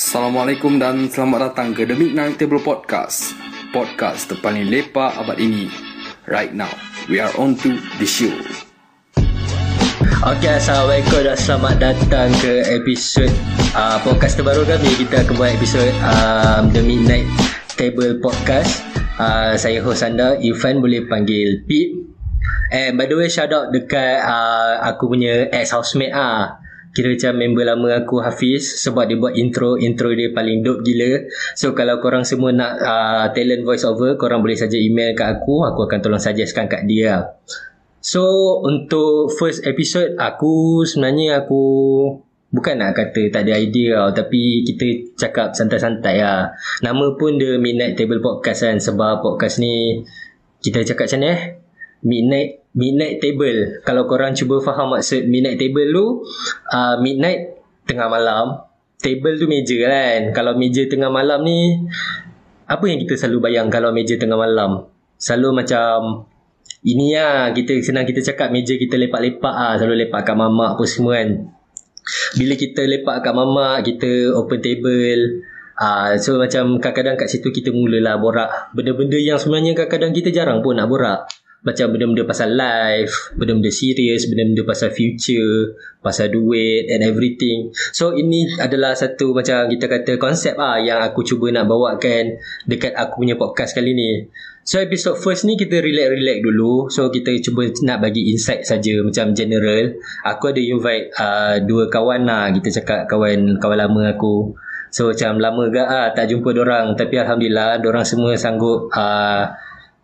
[0.00, 3.36] Assalamualaikum dan selamat datang ke The Midnight Table Podcast
[3.68, 5.68] Podcast terpaling lepak abad ini
[6.24, 6.72] Right now,
[7.12, 8.32] we are on to the show
[10.24, 13.28] Okay, Assalamualaikum dan selamat datang ke episod
[13.76, 14.88] uh, podcast terbaru kami.
[15.04, 17.28] Kita akan buat episod um, The Midnight
[17.76, 18.80] Table Podcast.
[19.20, 22.08] Uh, saya host anda, Irfan boleh panggil Pip.
[22.72, 26.59] And by the way, shout out dekat uh, aku punya ex-housemate ah.
[26.90, 31.22] Kira macam member lama aku Hafiz Sebab dia buat intro Intro dia paling dope gila.
[31.54, 35.62] So kalau korang semua nak uh, Talent voice over Korang boleh saja email kat aku.
[35.70, 37.38] Aku akan tolong suggestkan kat dia.
[38.02, 38.24] So
[38.66, 41.62] untuk first episode Aku sebenarnya aku
[42.50, 46.50] Bukan nak kata tak ada idea tau Tapi kita cakap santai-santai lah.
[46.82, 50.02] Nama pun The Midnight Table Podcast kan Sebab podcast ni
[50.58, 51.59] Kita cakap macam ni eh
[52.00, 53.82] Midnight Midnight Table.
[53.82, 56.06] Kalau korang cuba faham maksud Midnight Table tu
[56.70, 58.62] uh, Midnight Tengah malam
[59.00, 60.30] Table tu meja kan.
[60.30, 61.82] Kalau meja tengah malam ni
[62.70, 64.86] Apa yang kita selalu bayang Kalau meja tengah malam?
[65.18, 66.24] Selalu macam
[66.86, 70.84] Ini lah kita, Senang kita cakap Meja kita lepak-lepak lah Selalu lepak kat mamak apa
[70.86, 71.30] semua kan.
[72.38, 75.22] Bila kita lepak kat mamak Kita open table
[75.74, 78.70] uh, So macam kadang-kadang kat situ Kita mulalah borak.
[78.78, 81.26] Benda-benda yang sebenarnya Kadang-kadang kita jarang pun nak borak
[81.60, 87.68] macam benda-benda pasal life, benda-benda serius, benda-benda pasal future, pasal duit and everything.
[87.92, 92.96] So ini adalah satu macam kita kata konsep ah yang aku cuba nak bawakan dekat
[92.96, 94.24] aku punya podcast kali ni.
[94.64, 96.88] So episode first ni kita relax-relax dulu.
[96.88, 100.00] So kita cuba nak bagi insight saja macam general.
[100.24, 102.48] Aku ada invite uh, dua kawan lah.
[102.56, 104.56] Kita cakap kawan kawan lama aku.
[104.90, 109.46] So macam lama gak ah tak jumpa orang tapi alhamdulillah orang semua sanggup uh,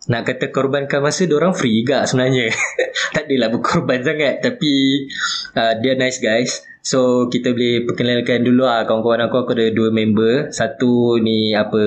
[0.06, 2.50] nak kata korbankan masa orang free juga sebenarnya
[3.14, 5.06] tak adalah berkorban sangat tapi
[5.58, 9.90] uh, dia nice guys so kita boleh perkenalkan dulu lah kawan-kawan aku aku ada dua
[9.90, 11.82] member satu ni apa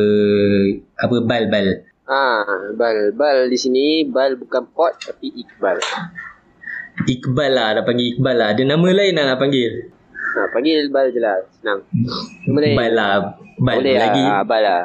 [1.00, 3.14] apa Bal Bal Ah, Bal.
[3.14, 5.78] Bal di sini, Bal bukan pot tapi Iqbal.
[7.06, 9.94] Iqbal lah nak panggil Iqbal lah ada nama lain lah nak panggil
[10.30, 11.38] Nah, panggil Bal je lah.
[11.54, 11.86] Senang.
[12.50, 12.76] Nama lain?
[12.78, 13.14] Bal lah
[13.62, 14.42] Bal Boleh lagi lah.
[14.42, 14.84] Ah, Bal lah.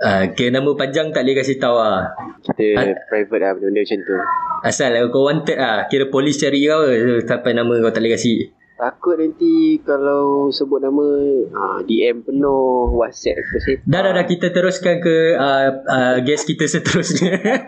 [0.00, 2.84] Uh, ke nama panjang tak boleh kasih tahu lah Kita Ah.
[3.06, 4.14] private lah benda-benda macam tu.
[4.60, 6.84] asal kau wanted lah kira polis cari kau
[7.22, 8.50] sampai nama kau tak boleh kasih
[8.80, 11.04] Takut nanti kalau sebut nama
[11.52, 13.76] ah, DM penuh, WhatsApp apa sih.
[13.84, 17.36] Dah dah dah kita teruskan ke uh, uh, guest kita seterusnya.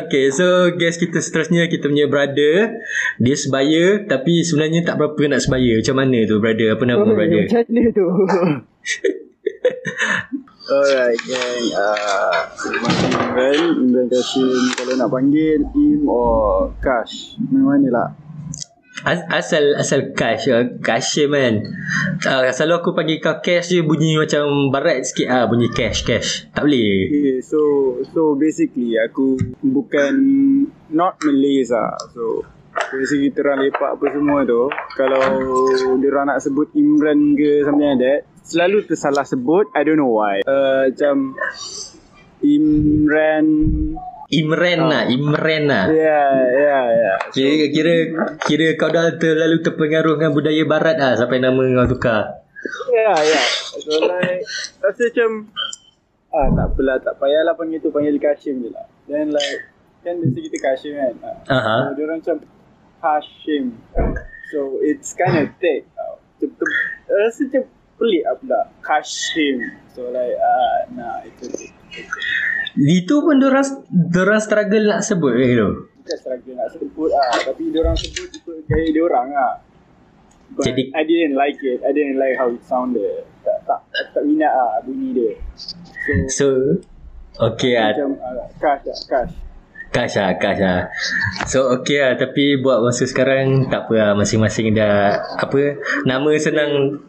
[0.00, 2.72] okay, so guest kita seterusnya kita punya brother.
[3.20, 5.76] Dia sebaya tapi sebenarnya tak berapa nak sebaya.
[5.76, 6.72] Macam mana tu brother?
[6.72, 7.44] Apa nama brother?
[7.44, 8.06] Macam mana tu?
[10.72, 12.38] Alright gang uh,
[12.70, 18.08] Imran Imran Kashim Kalau nak panggil Im or Kash Mana lah
[19.02, 21.58] As- asal asal Kash uh, Kashim kan.
[22.22, 26.46] Uh, selalu aku panggil kau Cash je bunyi macam barat sikit ah bunyi Cash Cash.
[26.54, 27.10] Tak boleh.
[27.10, 27.58] okay, So
[28.14, 30.14] So basically Aku Bukan
[30.94, 34.62] Not Malays lah So Basically kita orang lepak apa semua tu
[34.96, 35.22] Kalau
[36.00, 40.40] Diorang nak sebut Imran ke Something like that Selalu tersalah sebut I don't know why
[40.44, 41.36] uh, Macam
[42.42, 43.46] Imran
[44.32, 45.92] Imran lah, Imran lah.
[45.92, 47.94] Ya ya ya Kira, kira
[48.40, 52.40] kira kau dah terlalu terpengaruh dengan budaya barat ah sampai nama kau tukar.
[52.96, 53.42] Ya, ya.
[53.76, 54.40] So like,
[54.80, 55.30] rasa macam,
[56.32, 58.88] ah tak apalah, tak payahlah panggil tu, panggil Kashim je lah.
[59.04, 59.68] Then like,
[60.00, 61.14] kan biasa kita Kashim kan.
[61.20, 61.52] Ah.
[61.52, 61.76] Aha.
[61.76, 62.36] So, dia orang macam
[63.02, 63.82] Hashim.
[64.54, 65.90] So it's kind of thick.
[65.90, 66.64] Macam tu,
[67.10, 67.62] rasa macam
[67.98, 68.60] pelik lah pula.
[68.78, 69.56] Kashim.
[69.92, 71.66] So like, ah nah, itu tu.
[72.78, 75.68] Itu pun dorang dorang struggle nak sebut eh tu.
[75.98, 79.54] Bukan struggle nak sebut ah, tapi dia orang sebut ikut gaya dia orang ah.
[80.52, 81.80] But Jadi- I didn't like it.
[81.82, 83.24] I didn't like how it sounded.
[83.42, 83.80] Tak tak
[84.14, 85.32] tak minat ah bunyi dia.
[85.58, 86.48] So, So
[87.40, 89.32] Okay lah macam uh, cash lah, cash.
[89.92, 90.88] Cash lah Cash lah.
[91.44, 94.10] So okay lah Tapi buat masa sekarang Tak apa lah.
[94.16, 95.76] Masing-masing dah Apa
[96.08, 97.04] Nama senang.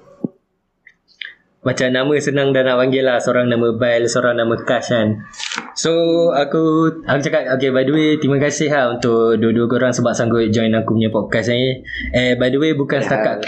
[1.63, 3.24] Macam nama senang dah nak panggil lah.
[3.24, 5.24] Seorang nama Bail Seorang nama Cash kan.
[5.80, 5.92] So
[6.36, 10.44] aku Aku cakap Okay by the way Terima kasih lah Untuk dua-dua korang Sebab sanggup
[10.52, 11.88] join aku punya podcast ni.
[12.12, 13.48] Eh by the way Bukan setakat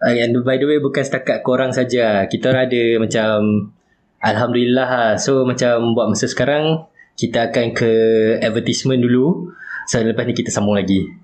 [0.00, 2.24] uh, And by the way Bukan setakat korang saja.
[2.24, 3.68] Kita ada macam
[4.24, 5.12] Alhamdulillah lah.
[5.20, 7.92] So macam Buat masa sekarang Kita akan ke
[8.40, 9.52] Advertisement dulu
[9.88, 11.22] So lepas ni kita sambung lagi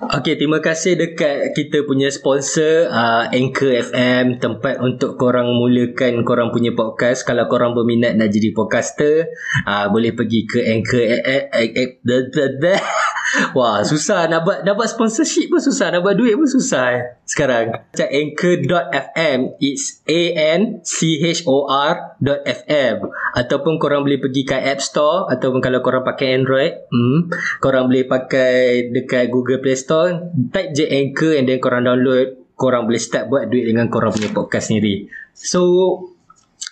[0.00, 6.48] Okay, terima kasih dekat kita punya sponsor uh, Anchor FM tempat untuk korang mulakan korang
[6.56, 7.28] punya podcast.
[7.28, 9.28] Kalau korang berminat nak jadi podcaster,
[9.68, 12.80] uh, boleh pergi ke Anchor eh, eh, eh, eh.
[13.56, 17.02] Wah susah nak buat nak buat sponsorship pun susah nak buat duit pun susah eh,
[17.26, 17.74] sekarang.
[17.74, 20.22] Macam anchor.fm it's a
[20.58, 22.94] n c h o r .fm
[23.38, 27.30] ataupun korang boleh pergi ke App Store ataupun kalau korang pakai Android, hmm,
[27.62, 32.84] korang boleh pakai dekat Google Play Store, type je Anchor and then korang download, korang
[32.90, 35.06] boleh start buat duit dengan korang punya podcast sendiri.
[35.32, 35.62] So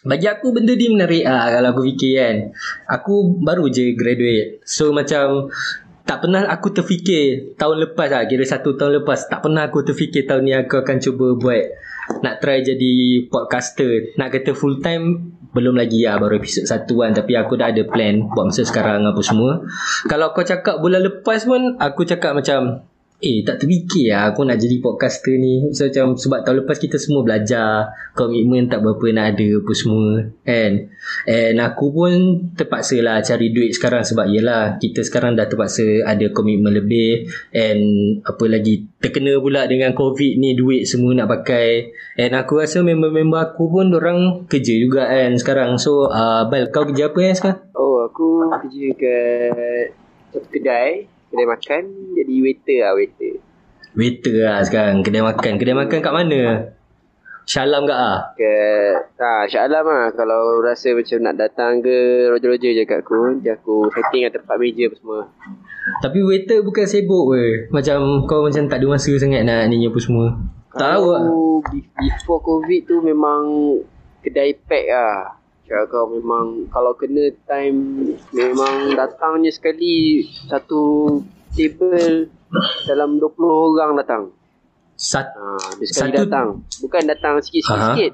[0.06, 2.36] bagi aku benda ni menarik ah kalau aku fikir kan.
[2.86, 4.62] Aku baru je graduate.
[4.62, 5.50] So macam
[6.08, 9.28] tak pernah aku terfikir tahun lepas lah kira satu tahun lepas.
[9.28, 11.64] Tak pernah aku terfikir tahun ni aku akan cuba buat
[12.24, 14.16] nak try jadi podcaster.
[14.16, 17.84] Nak kata full time belum lagi lah baru episod satu kan tapi aku dah ada
[17.84, 19.60] plan buat masa sekarang apa semua.
[20.08, 22.88] Kalau kau cakap bulan lepas pun aku cakap macam
[23.18, 25.74] Eh tak terfikir lah aku nak jadi podcaster ni.
[25.74, 30.22] So, macam Sebab tahun lepas kita semua belajar Komitmen tak berapa nak ada apa semua
[30.46, 30.94] Kan?
[31.26, 32.10] And aku pun
[32.54, 37.26] terpaksa lah cari duit sekarang Sebab yelah kita sekarang dah terpaksa ada komitmen lebih.
[37.50, 37.82] And
[38.22, 41.90] apa lagi terkena pula dengan covid ni duit semua nak pakai.
[42.14, 45.74] And aku rasa member-member aku pun orang kerja juga kan sekarang.
[45.82, 47.66] So uh, Bal kau kerja apa yang sekarang?
[47.74, 49.90] Oh aku kerja kat
[50.30, 51.82] satu kedai kedai makan
[52.16, 53.34] jadi waiter lah waiter.
[53.96, 55.52] Waiter lah sekarang kedai makan.
[55.56, 56.42] Kedai makan kat mana?
[57.48, 58.36] Syalam ke ah?
[58.36, 58.52] Ke
[59.16, 63.48] ah Shah Alam lah kalau rasa macam nak datang ke roja-roja je kat aku, je
[63.48, 65.20] aku setting lah tempat meja apa semua.
[66.04, 67.64] Tapi waiter bukan sibuk weh.
[67.72, 70.36] Macam kau macam tak ada masa sangat nak ni apa semua.
[70.76, 71.24] Tahu lah.
[71.72, 73.40] be- Before covid tu memang
[74.20, 75.37] kedai pack lah.
[75.68, 77.76] Cakap kau memang kalau kena time
[78.32, 80.80] memang datangnya sekali satu
[81.52, 82.32] table
[82.88, 83.36] dalam 20
[83.68, 84.32] orang datang.
[84.96, 86.48] Sat Ha, dia sekali Satu- datang.
[86.80, 88.12] Bukan datang sikit-sikit.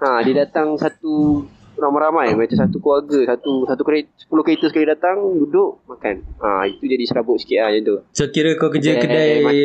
[0.00, 1.44] Ha, dia datang satu
[1.76, 6.24] ramai-ramai macam satu keluarga, satu satu kereta, 10 kereta sekali datang, duduk makan.
[6.40, 7.96] Ha, itu jadi serabut sikit lah macam tu.
[8.10, 9.60] So kira kau kerja Kedai kedai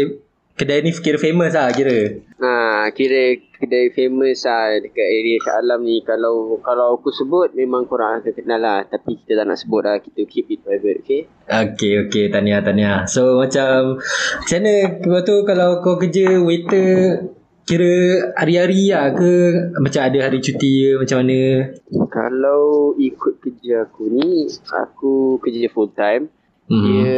[0.53, 5.81] Kedai ni kira famous lah kira Ha, kira kedai famous lah dekat area Shah Alam
[5.81, 6.05] ni.
[6.05, 8.85] Kalau kalau aku sebut memang korang akan kenal lah.
[8.85, 9.97] Tapi kita tak nak sebut lah.
[9.97, 11.21] Kita keep it private, okay?
[11.43, 17.19] Okay okay Tania Tania So macam Macam mana Lepas tu kalau kau kerja waiter
[17.63, 17.93] Kira
[18.35, 19.33] hari-hari lah ke
[19.79, 21.39] Macam ada hari cuti ke Macam mana
[22.11, 26.29] Kalau ikut kerja aku ni, aku kerja full time.
[26.69, 26.83] Hmm.
[26.85, 27.17] Dia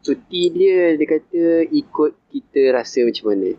[0.00, 3.50] cuti dia dia kata ikut kita rasa macam mana.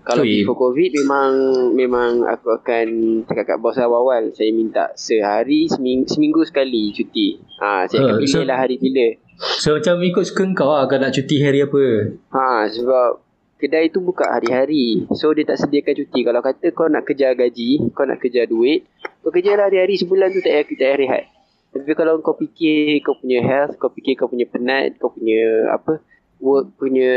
[0.00, 0.40] Kalau Ui.
[0.40, 1.32] before covid memang
[1.76, 2.86] memang aku akan
[3.28, 7.36] cakap kat bos awal-awal saya minta sehari seminggu, seminggu sekali cuti.
[7.60, 9.06] Ha saya akan Uh, so- pilih lah hari bila.
[9.40, 13.24] So macam ikut suka kau lah Kau nak cuti hari apa Ha sebab
[13.60, 15.04] kedai tu buka hari-hari.
[15.12, 16.20] So dia tak sediakan cuti.
[16.24, 18.88] Kalau kata kau nak kejar gaji, kau nak kejar duit,
[19.20, 21.24] kau kerjalah hari-hari sebulan tu tak payah tak payah rehat.
[21.70, 26.02] Tapi kalau kau fikir kau punya health, kau fikir kau punya penat, kau punya apa
[26.40, 27.14] work punya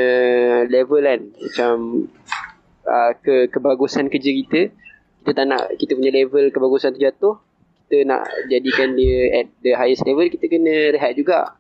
[0.67, 1.75] level kan macam
[2.83, 4.61] uh, ke kebagusan kerja kita
[5.23, 7.39] kita tak nak kita punya level kebagusan tu jatuh
[7.87, 11.55] kita nak jadikan dia at the highest level kita kena rehat juga.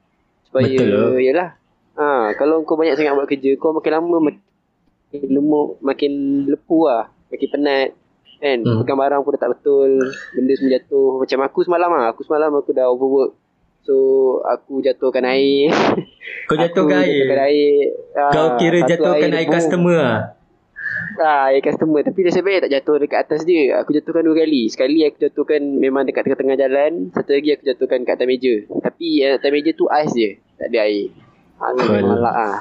[0.49, 0.91] Supaya Betul.
[0.91, 1.21] lah.
[1.23, 1.49] yalah.
[1.93, 6.13] Ha kalau kau banyak sangat buat kerja kau makin lama makin lemuk makin
[6.49, 7.89] lepu lah makin penat
[8.43, 8.59] kan?
[8.59, 8.83] Hmm.
[8.83, 9.91] pegang barang pun dah tak betul.
[10.35, 11.07] Benda semua jatuh.
[11.23, 12.05] Macam aku semalam lah.
[12.11, 13.39] Aku semalam aku dah overwork.
[13.83, 13.95] So
[14.43, 15.71] aku jatuhkan air.
[16.47, 17.75] Kau jatuhkan air jatuhkan air?
[18.15, 19.55] Ah, Kau kira jatuhkan air debu.
[19.55, 20.21] customer lah
[21.19, 21.99] Ah, air customer.
[22.03, 23.79] Tapi nasib baik tak jatuh dekat atas dia.
[23.83, 24.67] Aku jatuhkan dua kali.
[24.71, 26.91] Sekali aku jatuhkan memang dekat tengah-tengah jalan.
[27.11, 28.53] Satu lagi aku jatuhkan kat atas meja.
[28.67, 30.39] Tapi yang atas meja tu ais je.
[30.59, 31.22] Tak ada air
[31.71, 32.59] Memang malak ah.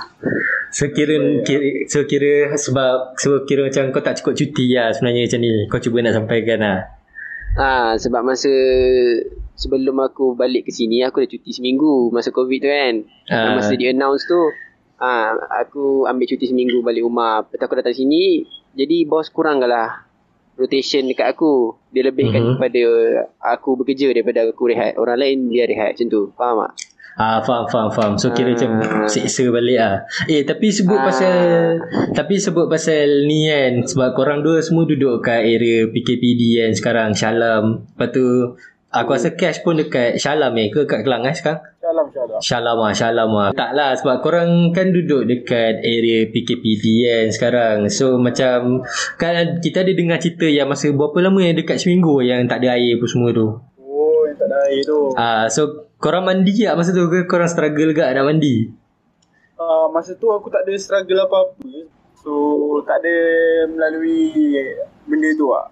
[0.72, 5.28] So kira, kira So kira sebab So kira macam kau tak cukup cuti lah Sebenarnya
[5.28, 6.78] macam ni Kau cuba nak sampaikan lah
[7.54, 8.48] ha, Sebab masa
[9.52, 12.94] Sebelum aku balik ke sini Aku dah cuti seminggu Masa covid tu kan
[13.28, 13.60] Ah.
[13.60, 14.40] Masa di announce tu
[14.96, 18.40] ha, Aku ambil cuti seminggu balik rumah Lepas aku datang sini
[18.72, 20.08] Jadi bos kurangkan lah
[20.52, 22.48] Rotation dekat aku Dia lebihkan Mhm.
[22.48, 22.56] mm-hmm.
[22.56, 22.82] kepada
[23.56, 26.72] Aku bekerja daripada aku rehat Orang lain dia rehat macam tu Faham tak?
[27.14, 28.12] Ah faham faham faham.
[28.16, 28.56] So kira Ah.
[28.56, 28.70] macam
[29.04, 29.96] seksa balik ah.
[30.24, 31.04] Eh tapi sebut Ah.
[31.12, 31.36] pasal
[32.16, 37.08] tapi sebut pasal ni kan sebab korang dua semua duduk kat area PKPD kan sekarang
[37.12, 37.84] Syalam.
[37.84, 38.24] Lepas tu
[38.88, 41.60] aku rasa cash pun dekat Syalam eh ke kat Kelang eh sekarang?
[41.82, 42.40] Shalom, shalom.
[42.40, 43.48] Syalam ah, Syalam ah.
[43.52, 47.76] Tak lah sebab korang kan duduk dekat area PKPD kan sekarang.
[47.92, 48.80] So macam
[49.16, 52.80] kan kita ada dengar cerita yang masa berapa lama yang dekat seminggu yang tak ada
[52.80, 53.60] air apa semua tu.
[53.76, 54.98] Oh, yang tak ada air tu.
[55.12, 58.66] Ah so korang mandi tak masa tu ke korang struggle gak nak mandi?
[59.54, 61.86] Uh, masa tu aku tak ada struggle apa-apa.
[62.18, 62.32] So,
[62.82, 63.14] tak ada
[63.70, 64.58] melalui
[65.06, 65.70] benda tu lah.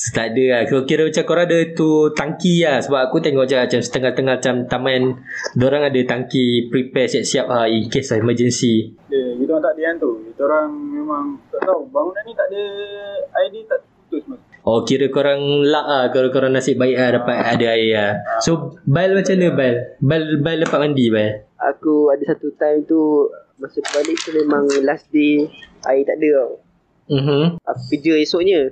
[0.00, 3.60] Tak ada lah Kau kira macam korang ada tu Tangki lah Sebab aku tengok je
[3.60, 5.20] Macam setengah-tengah Macam taman
[5.52, 9.82] Diorang ada tangki Prepare siap-siap lah In case of emergency Eh, kita orang tak ada
[9.82, 10.10] yang tu.
[10.22, 11.82] Kita orang memang tak tahu.
[11.90, 12.62] Bangunan ni tak ada
[13.42, 14.40] ID tak putus mas.
[14.60, 18.10] Oh kira korang luck lah Kalau korang nasib baik lah Dapat ada air lah
[18.44, 19.74] So Bal macam mana Bal?
[20.04, 21.48] Bal, Bal dapat mandi Bal?
[21.56, 23.24] Aku ada satu time tu
[23.56, 25.48] Masa aku balik tu memang last day
[25.88, 26.52] Air tak ada tau
[27.10, 27.58] Mhm.
[27.66, 28.70] Aku kerja esoknya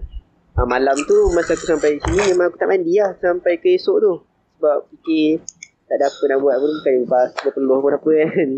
[0.54, 3.96] ha, Malam tu masa aku sampai sini Memang aku tak mandi lah Sampai ke esok
[3.98, 4.12] tu
[4.60, 5.42] Sebab fikir
[5.88, 8.48] tak ada apa nak buat pun Bukan bas berpeluh pun apa kan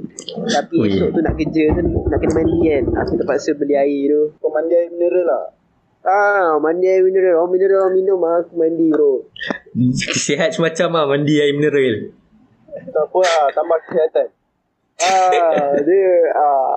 [0.50, 0.90] Tapi Ui.
[0.90, 4.50] esok tu nak kerja tu Nak kena mandi kan Aku terpaksa beli air tu Kau
[4.50, 5.44] mandi air mineral lah.
[6.00, 9.20] Ah, mandi air mineral Orang mineral orang minum ah, Aku mandi bro
[10.24, 12.08] Sihat semacam lah Mandi air mineral
[12.88, 13.46] Tak apa lah.
[13.52, 14.28] Tambah kesihatan.
[14.98, 16.76] Ah, dia ah,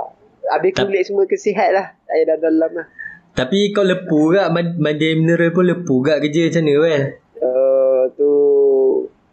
[0.52, 2.88] Habis kulit semua kesihat lah Tak payah dalam lah
[3.32, 7.04] Tapi kau lepu gak man- Mandi air mineral pun lepu gak kerja macam mana Bal?
[7.40, 8.32] uh, Tu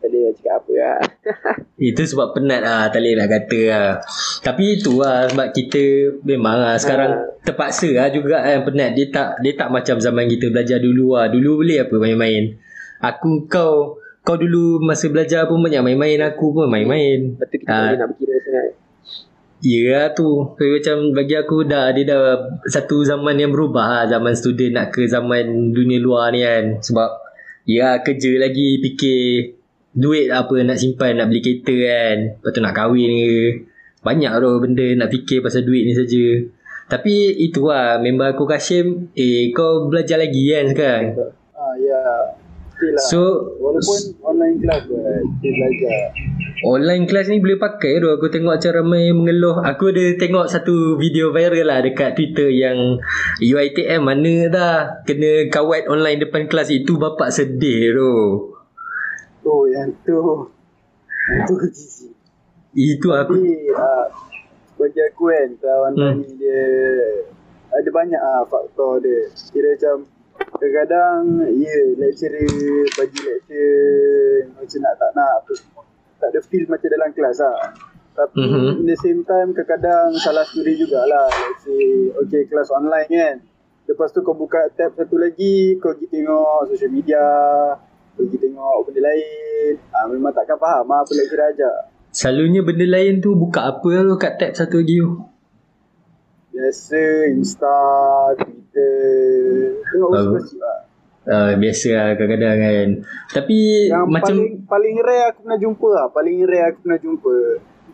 [0.01, 0.99] boleh nak cakap apa lah
[1.91, 3.89] Itu sebab penat lah Tak boleh nak kata lah
[4.45, 5.83] Tapi itu lah Sebab kita
[6.29, 8.91] Memang lah Sekarang terpaksa lah juga kan Penat.
[8.93, 12.45] Dia tak Dia tak macam zaman kita belajar dulu lah Dulu boleh apa main-main?
[13.01, 16.21] Aku kau Kau dulu masa belajar pun banyak main-main.
[16.21, 17.41] Aku pun main-main.
[17.41, 18.69] Tu kita boleh nak berkira sangat.
[19.65, 20.53] Ya lah tu.
[20.53, 22.21] So, Macam bagi aku dah Dia dah
[22.69, 26.85] Satu zaman yang berubah lah Zaman student nak ke zaman dunia luar ni kan.
[26.85, 27.09] Sebab
[27.65, 29.60] Ya kerja lagi Fikir
[29.91, 33.35] Duit apa nak simpan Nak beli kereta kan Lepas tu nak kahwin ke
[34.07, 36.47] Banyak tu benda Nak fikir pasal duit ni saja
[36.87, 41.05] Tapi itu lah Member aku Kashim Eh kau belajar lagi kan sekarang
[41.61, 42.03] Ah, ya.
[42.79, 43.05] Still lah.
[43.11, 43.21] So
[43.59, 45.03] Walaupun online class pun.
[45.43, 45.99] Still belajar.
[46.61, 50.95] Online kelas ni boleh pakai tu Aku tengok macam ramai mengeluh Aku ada tengok satu
[51.03, 52.95] video viral lah Dekat Twitter yang
[53.43, 58.13] UiTM mana dah Kena kawat online depan kelas Itu bapak sedih tu
[59.41, 60.21] Tu yang tu.
[61.29, 62.13] Yang tu jijik.
[62.71, 64.07] Itu aku Tapi uh,
[64.79, 66.15] bagi aku kan kawan Hmm.
[66.23, 66.63] ni dia
[67.71, 69.27] ada banyak ah faktor dia.
[69.51, 69.97] Kira macam
[70.41, 71.21] kadang-kadang
[71.53, 72.49] ya yeah, lecturer
[72.95, 75.83] bagi lecture macam nak tak nak apa semua.
[76.17, 77.59] Tak ada feel macam dalam kelas lah.
[78.11, 78.51] Tapi Mhm.
[78.53, 78.81] mm-hmm.
[78.81, 81.29] in the same time kadang-kadang salah student jugalah.
[81.29, 81.83] Let's say
[82.17, 83.37] okay kelas online kan.
[83.85, 87.27] Lepas tu kau buka tab satu lagi kau pergi tengok social media
[88.15, 89.75] kau pergi tengok benda lain.
[89.91, 91.77] Ah memang takkan faham ah apa lecturer ajar.
[92.11, 95.11] Selalunya benda lain tu Buka apa tu kat tab satu lagi tu?
[96.51, 97.79] Biasa Insta,
[98.35, 98.99] Twitter
[99.87, 100.79] Tengok gosip-gosip lah
[101.31, 102.89] uh, Biasa lah kadang-kadang kan.
[103.31, 103.59] Tapi
[103.95, 107.35] Yang macam paling paling rare aku pernah jumpa lah Paling rare aku pernah jumpa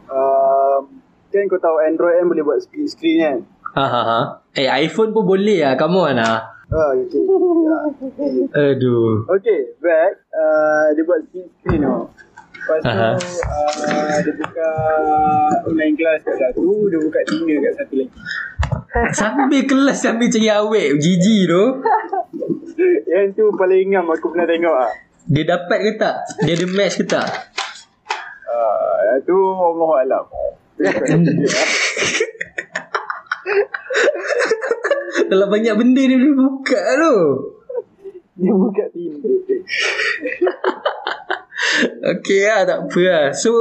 [0.08, 0.82] um,
[1.28, 3.38] Kan kau tahu Android kan boleh buat split screen kan?
[3.76, 4.20] Ha, ha, ha.
[4.56, 5.76] Eh iPhone pun boleh lah.
[5.76, 7.22] Come on lah Ah, okay.
[7.22, 7.78] Ya.
[8.74, 9.22] Aduh.
[9.38, 12.10] Okay, back uh, Dia buat split screen tu
[12.58, 13.10] Lepas tu Aha.
[13.14, 14.70] uh, Dia buka
[15.70, 18.10] online class kat satu Dia buka Tinder kat satu lagi.
[19.14, 21.64] Sambil kelas Sambil cari awet Gigi tu.
[23.14, 24.90] Yang tu paling ngam aku pernah tengok lah
[25.30, 26.16] Dia dapat ke tak?
[26.42, 27.30] Dia ada match ke tak?
[28.50, 30.26] Uh, tu Allah Alam
[35.30, 37.16] Dalam banyak benda dia boleh buka tu.
[38.36, 39.32] Dia buka Tinder
[42.16, 43.24] Okay lah tak apa lah.
[43.32, 43.52] So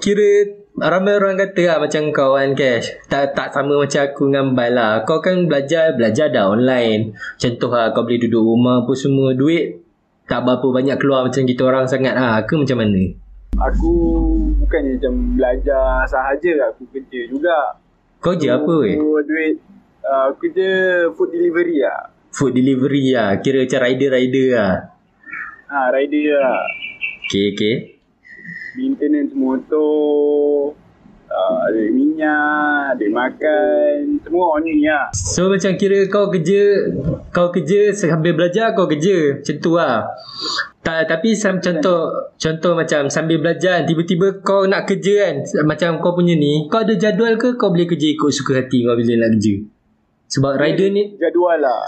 [0.00, 4.46] kira Ramai orang kata lah macam kau kan Cash tak, tak sama macam aku dengan
[4.58, 4.92] Bal lah.
[5.06, 7.14] Kau kan belajar Belajar dah online.
[7.38, 9.36] Contoh lah kau boleh duduk rumah apa semua.
[9.38, 9.84] Duit
[10.24, 12.42] tak berapa banyak keluar macam kita orang sangat lah.
[12.48, 13.02] Ke macam mana?
[13.54, 13.92] Aku
[14.58, 17.78] bukannya macam belajar sahaja Aku kerja juga.
[18.18, 18.98] Kau je apa weh?
[18.98, 19.60] Aku duit
[20.04, 20.68] uh, Aku kerja
[21.16, 24.74] food delivery lah Food delivery lah Kira macam rider-rider lah
[25.72, 26.62] ha, Rider lah
[27.24, 27.74] Okay okay.
[28.76, 30.74] Maintenance motor
[31.30, 36.92] uh, Ada minyak Ada makan Semua on ni lah So macam kira kau kerja
[37.32, 40.04] Kau kerja sambil belajar kau kerja Macam tu lah
[40.84, 46.12] tak, tapi sam, contoh contoh macam sambil belajar tiba-tiba kau nak kerja kan macam kau
[46.12, 49.32] punya ni kau ada jadual ke kau boleh kerja ikut suka hati kau bila nak
[49.32, 49.64] kerja
[50.34, 51.82] sebab rider ni Jadual lah.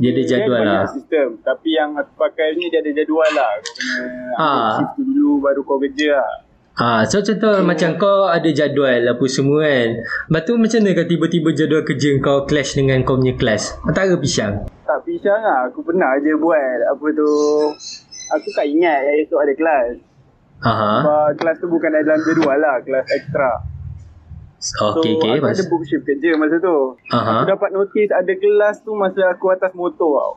[0.00, 0.84] Dia ada jadual lah.
[0.88, 1.36] sistem.
[1.44, 3.50] Tapi yang aku pakai ni Dia ada jadual lah.
[3.60, 3.96] Kau kena
[4.40, 6.32] ambil shift dulu Baru kau kerja lah.
[6.72, 9.88] Ha, so contoh macam kau ada jadual apa semua kan.
[10.32, 14.16] Lepas tu macam mana kau tiba-tiba jadual kerja kau clash dengan kau punya kelas antara
[14.16, 14.64] pisang.
[14.88, 15.68] Tak pisang lah.
[15.68, 17.30] Aku pernah je buat Apa tu.
[18.32, 19.92] Aku tak ingat yang esok ada kelas
[20.64, 20.92] Aha.
[21.04, 22.80] Sebab kelas tu bukan dalam jadual lah.
[22.80, 23.71] Kelas ekstra
[24.62, 25.42] Okay, okay.
[25.42, 25.58] aku Mas.
[25.58, 27.42] ada book shift kerja masa tu Aha.
[27.42, 30.32] Aku dapat notis ada kelas tu Masa aku atas motor tau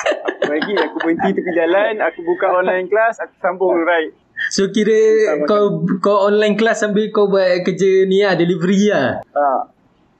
[0.32, 4.16] Aku bagi aku berhenti tepi jalan, aku buka online class, aku sambung ride.
[4.48, 4.96] So kira
[5.44, 9.20] kau kau online class sambil kau buat kerja ni lah delivery lah.
[9.28, 9.60] Tak,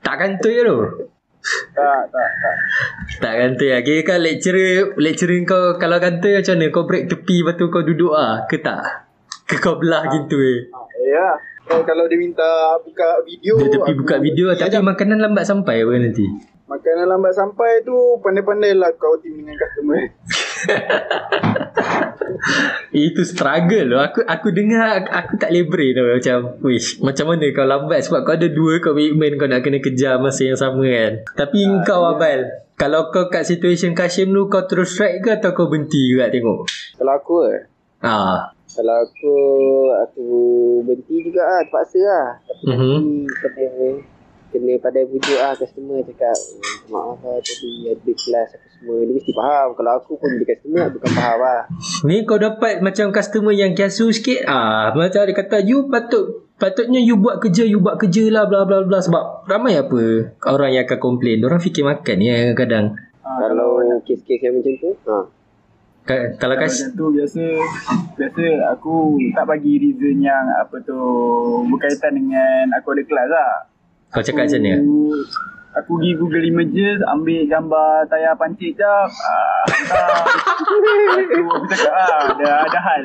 [0.04, 0.78] Tak kantoi tu.
[1.73, 2.56] tak, tak, tak.
[3.25, 3.80] Tak kantoi lah.
[3.80, 6.66] Kira kan lecturer lecturer kau kalau kantoi macam mana?
[6.68, 9.09] Kau break tepi lepas tu kau duduk ah ke tak?
[9.49, 10.68] Ke kau belah gitu eh.
[11.09, 11.28] Ya.
[11.70, 12.50] Kalau, kalau dia minta
[12.82, 16.26] buka video, Dia tepi buka video tapi makanan lambat sampai apa nanti?
[16.66, 20.02] Makanan lambat sampai tu pandai-pandai lah kau team dengan customer.
[22.90, 24.02] Itu struggle loh.
[24.02, 28.34] Aku aku dengar aku, tak lebre tau macam wish macam mana kau lambat sebab kau
[28.34, 31.22] ada dua komitmen kau nak kena kejar masa yang sama kan.
[31.38, 35.54] Tapi uh, kau Abal, kalau kau kat situation Kashim tu kau terus strike ke atau
[35.54, 36.66] kau berhenti juga tengok?
[36.98, 37.62] Kalau aku eh,
[38.02, 38.58] Ah.
[38.70, 39.34] Kalau aku
[40.00, 40.26] aku
[40.84, 42.26] berhenti juga lah, terpaksa lah.
[42.42, 42.98] Tapi Mhm.
[43.28, 43.66] kena
[44.50, 48.96] kena pada pujuk lah customer cakap "Hmm, maaf lah tadi ada kelas apa semua.
[48.98, 49.68] Dia mesti faham.
[49.74, 51.60] Kalau aku pun jadi customer aku bukan faham lah.
[52.02, 54.42] Ni kau dapat macam customer yang kiasu sikit.
[54.44, 58.66] Ah macam dia kata you patut patutnya you buat kerja you buat kerja lah bla
[58.66, 58.98] bla bla.
[58.98, 61.38] Sebab ramai apa orang yang akan komplain.
[61.40, 62.98] Orang fikir makan ya kadang.
[63.22, 65.16] Ah, kalau kes-kes yang macam tu ha.
[66.10, 67.44] Ka- kalau kas tu biasa
[68.18, 70.98] biasa aku tak bagi reason yang apa tu
[71.70, 73.52] berkaitan dengan aku ada kelas lah.
[74.10, 74.82] kau cakap macam ni ah?
[74.82, 74.98] Aku,
[75.70, 80.26] aku pergi Google Images, ambil gambar tayar pancit jap, ah, hantar.
[81.30, 83.02] Tu aku cakap ah, ada, ada hal.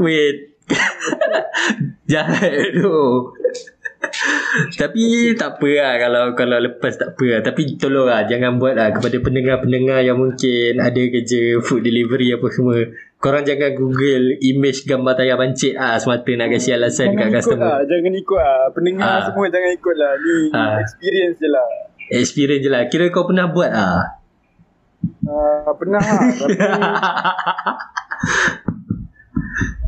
[0.00, 0.56] Wait.
[2.10, 2.96] Jahat tu.
[4.80, 7.40] Tapi tak apa lah kalau kalau lepas tak apa lah.
[7.42, 12.46] Tapi tolong lah jangan buat lah kepada pendengar-pendengar yang mungkin ada kerja food delivery apa
[12.48, 12.78] semua.
[13.16, 17.64] Korang jangan google image gambar tayar pancit ah semata nak kasi alasan dekat Jangan customer.
[17.64, 18.60] lah, jangan ikut lah.
[18.70, 19.20] Pendengar Ah.
[19.24, 20.12] semua jangan ikut lah.
[20.14, 20.76] Ni Ah.
[20.78, 21.68] experience je lah.
[22.06, 22.82] Experience je lah.
[22.86, 24.20] Kira kau pernah buat ah.
[25.20, 26.56] Uh, pernah lah, tapi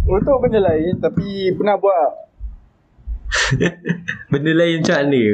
[0.06, 2.25] untuk benda lain tapi pernah buat
[4.30, 5.24] Benda lain macam mana?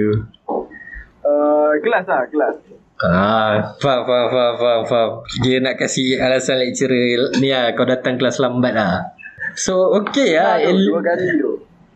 [1.22, 2.56] uh, kelas lah kelas
[3.02, 5.10] Ah, faham, faham, faham, faham, faham.
[5.42, 9.10] Dia nak kasih alasan lecturer ni lah, kau datang kelas lambat lah.
[9.54, 10.62] So, okay lah.
[10.62, 11.50] Tu, El- dua kali tu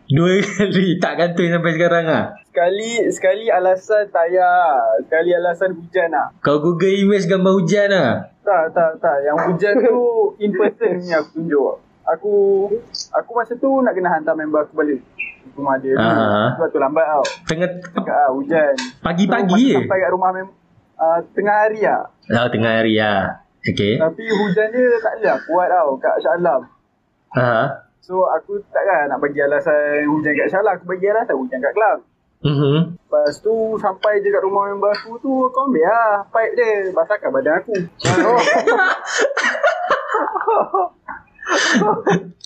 [0.07, 2.23] Dua kali tak kantoi sampai sekarang ah.
[2.43, 8.27] sekali sekali alasan tayar sekali alasan hujan lah Kau google image gambar hujan lah.
[8.41, 9.95] tak tak tak yang hujan tu
[10.39, 12.33] in person ni aku tunjuk aku
[13.11, 15.03] aku masa tu nak kena hantar member aku balik
[15.57, 15.93] rumah dia.
[15.97, 16.53] Ah.
[16.55, 19.77] sebab tu lambat tau Tengah cakap ah hujan Pagi-pagi so, je?
[19.81, 20.47] sampai kat rumah mem
[21.01, 22.01] uh, tengah hari lah
[22.37, 23.47] oh, tengah hari lah.
[23.67, 23.99] Okay.
[23.99, 26.61] Tapi hujan dia tak ada lah kuat tau kat Shah Alam.
[27.35, 27.47] Ha.
[27.99, 30.79] So aku takkan nak bagi alasan hujan kat Shah Alam.
[30.79, 31.99] Aku bagi alasan hujan kat Kelang.
[32.37, 32.95] Mhm.
[32.95, 36.95] Lepas tu sampai je kat rumah member aku tu aku ambil lah pipe dia.
[36.95, 37.75] Basahkan badan aku.
[40.47, 40.89] Oh.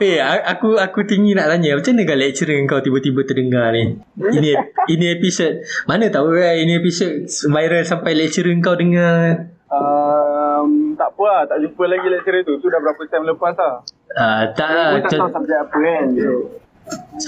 [0.00, 3.96] Eh, aku aku tinggi nak tanya macam mana kan lecturer kau tiba-tiba terdengar ni?
[4.16, 4.50] Ini
[4.92, 9.48] ini episod mana tahu kan ini episod viral sampai lecturer kau dengar.
[9.72, 11.40] um, tak apa lah.
[11.48, 12.60] Tak jumpa lagi lecturer tu.
[12.60, 13.74] Tu dah berapa time lepas lah.
[14.14, 14.88] Ah, tak lah.
[15.00, 16.06] Aku tak tahu subjek apa kan.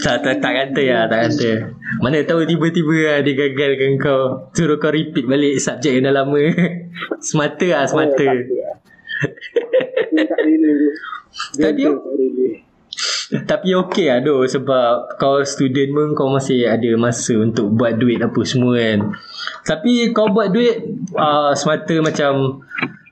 [0.04, 1.50] Tak, tak, tak kata ya, tak kata.
[2.04, 4.52] Mana tahu tiba-tiba lah dia gagalkan kau.
[4.52, 6.40] Suruh kau repeat balik subjek yang dah lama.
[7.26, 8.20] semata lah, semata.
[8.20, 8.74] tak apa lah.
[10.30, 10.90] Tak rela tu.
[11.60, 12.48] Rela.
[13.26, 18.22] Tapi okey lah doh sebab kau student pun kau masih ada masa untuk buat duit
[18.22, 19.12] apa semua kan.
[19.66, 20.78] Tapi kau buat duit
[21.18, 22.62] uh, semata macam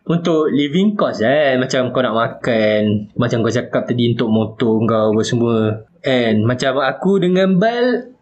[0.07, 1.59] untuk living cost kan.
[1.59, 3.11] Macam kau nak makan.
[3.19, 5.59] Macam kau cakap tadi untuk motor kau apa semua.
[6.07, 8.15] And macam aku dengan Bal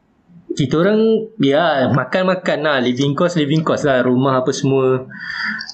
[0.52, 5.08] kita orang ya makan-makan lah living cost living cost lah rumah apa semua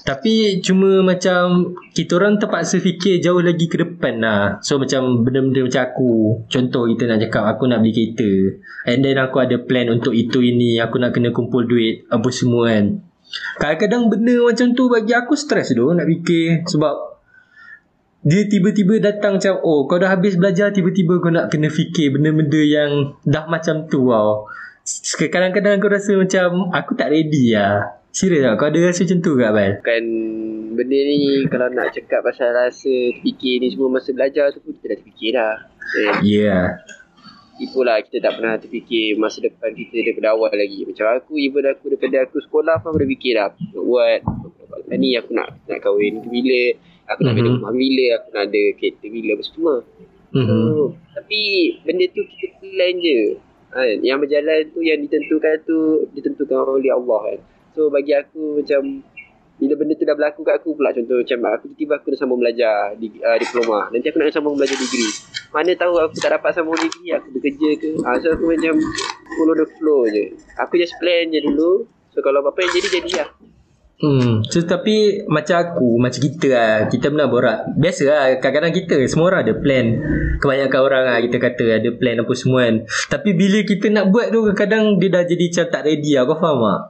[0.07, 4.57] tapi cuma macam kita orang terpaksa fikir jauh lagi ke depan lah.
[4.63, 6.11] So macam benda-benda macam aku
[6.47, 8.31] contoh kita nak cakap aku nak beli kereta.
[8.87, 12.71] And then aku ada plan untuk itu ini aku nak kena kumpul duit apa semua
[12.71, 13.03] kan.
[13.61, 16.65] Kadang-kadang benda macam tu bagi aku stres tu nak fikir.
[16.65, 16.93] Sebab
[18.19, 22.59] dia tiba-tiba datang macam oh kau dah habis belajar tiba-tiba kau nak kena fikir benda-benda
[22.59, 24.43] yang dah macam tu tau
[25.15, 29.33] kadang-kadang aku rasa macam aku tak ready lah serius tak kau ada rasa macam tu
[29.37, 30.05] tak Bal Bukan
[30.75, 31.19] benda ni
[31.51, 35.29] kalau nak cakap pasal rasa terfikir ni semua masa belajar tu pun kita dah terfikir
[35.35, 35.53] dah.
[35.89, 36.65] Eh, ya yeah.
[37.59, 40.87] itulah kita tak pernah terfikir masa depan kita daripada awal lagi.
[40.87, 43.49] Macam aku, even aku daripada aku sekolah pun aku dah fikir dah.
[43.51, 44.19] Nak buat,
[44.95, 46.61] ni aku nak nak kahwin ke bila,
[47.11, 47.41] aku nak Mhm.
[47.43, 49.75] ada rumah bila, aku nak ada kereta bila apa semua.
[50.31, 50.63] mm-hmm.
[50.71, 51.41] So, tapi
[51.83, 53.19] benda tu kita plan je.
[53.69, 53.97] Kan?
[54.01, 55.77] Yang berjalan tu, yang ditentukan tu,
[56.15, 57.39] ditentukan oleh Allah kan.
[57.77, 59.05] So bagi aku macam
[59.59, 62.39] bila benda tu dah berlaku kat aku pula contoh macam aku tiba-tiba aku dah sambung
[62.39, 65.11] belajar di uh, diploma nanti aku nak sambung belajar degree
[65.51, 68.79] mana tahu aku tak dapat sambung degree aku bekerja ke uh, so aku macam
[69.35, 73.11] follow the flow je aku just plan je dulu so kalau apa-apa yang jadi jadi
[73.19, 73.29] lah
[73.99, 77.75] Hmm, so, tapi macam aku, macam kita lah, kita pernah borak.
[77.75, 79.85] Biasa lah, kadang-kadang kita, semua orang ada plan.
[80.39, 82.87] Kebanyakan orang lah, kita kata ada plan apa semua kan.
[82.87, 86.39] Tapi bila kita nak buat tu, kadang-kadang dia dah jadi macam tak ready lah, kau
[86.39, 86.81] faham tak?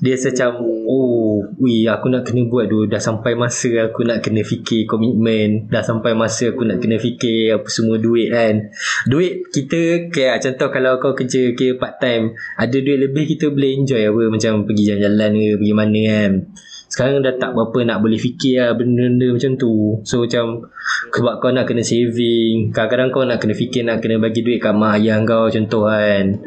[0.00, 4.40] Dia macam Oh Ui aku nak kena buat tu Dah sampai masa aku nak kena
[4.40, 8.72] fikir komitmen Dah sampai masa aku nak kena fikir Apa semua duit kan.
[9.04, 13.76] Duit kita Kayak contoh kalau kau kerja Kira part time Ada duit lebih kita boleh
[13.76, 14.22] enjoy apa?
[14.32, 16.32] Macam pergi jalan-jalan ke Pergi mana kan
[16.90, 20.02] sekarang dah tak berapa nak boleh fikir lah benda-benda macam tu.
[20.02, 20.66] So macam
[21.14, 22.74] sebab kau nak kena saving.
[22.74, 26.42] Kadang-kadang kau nak kena fikir nak kena bagi duit kat mak ayah kau contoh kan.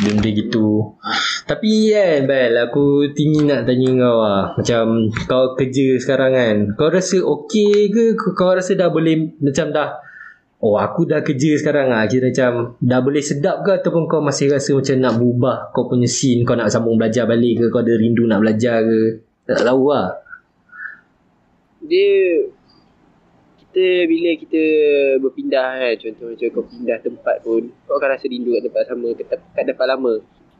[0.00, 0.96] Benda gitu.
[1.44, 4.44] Tapi kan Bel aku tinggi nak tanya kau lah.
[4.56, 4.84] Macam
[5.28, 6.56] kau kerja sekarang kan.
[6.80, 8.16] Kau rasa okey ke?
[8.16, 10.00] Kau rasa dah boleh macam dah
[10.64, 14.48] Oh aku dah kerja sekarang lah Kira macam Dah boleh sedap ke Ataupun kau masih
[14.48, 17.92] rasa macam Nak berubah Kau punya scene Kau nak sambung belajar balik ke Kau ada
[17.92, 20.24] rindu nak belajar ke tak tahu lah.
[21.84, 22.08] Dia
[23.60, 24.62] Kita bila kita
[25.20, 29.08] berpindah kan Contoh macam kau pindah tempat pun Kau akan rasa rindu kat tempat sama
[29.12, 30.14] Kat, kat tempat lama.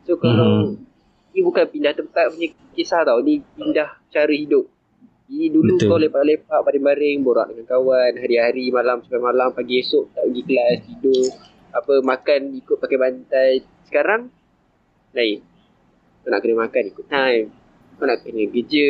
[0.04, 0.92] So kalau hmm.
[1.34, 4.68] Ni bukan pindah tempat punya kisah tau Ni pindah cara hidup.
[5.24, 5.88] Ini dulu Betul.
[5.88, 10.76] kau lepak-lepak baring-baring Borak dengan kawan Hari-hari malam sampai malam Pagi esok tak pergi kelas
[10.84, 11.24] Tidur
[11.72, 13.50] Apa makan ikut pakai bantai.
[13.88, 14.28] Sekarang
[15.16, 15.40] Lain.
[16.20, 17.63] Kau nak kena makan ikut time
[17.98, 18.88] kau nak kena kerja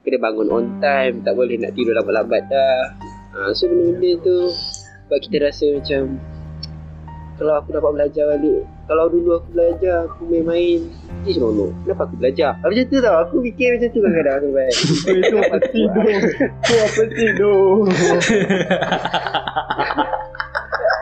[0.00, 2.96] Kena bangun on time Tak boleh nak tidur lambat-lambat dah.
[3.36, 4.38] Ha, So benda-benda tu
[5.06, 6.16] Sebab kita rasa macam
[7.36, 10.80] Kalau aku dapat belajar balik Kalau dulu aku belajar Aku main-main
[11.24, 12.50] Ini seronok Kenapa aku belajar?
[12.58, 14.70] Ha, Macam tu tau Aku fikir macam tu kadang-kadang sampai.
[15.20, 16.04] Itu apa tidur?
[16.64, 17.68] Itu apa tidur?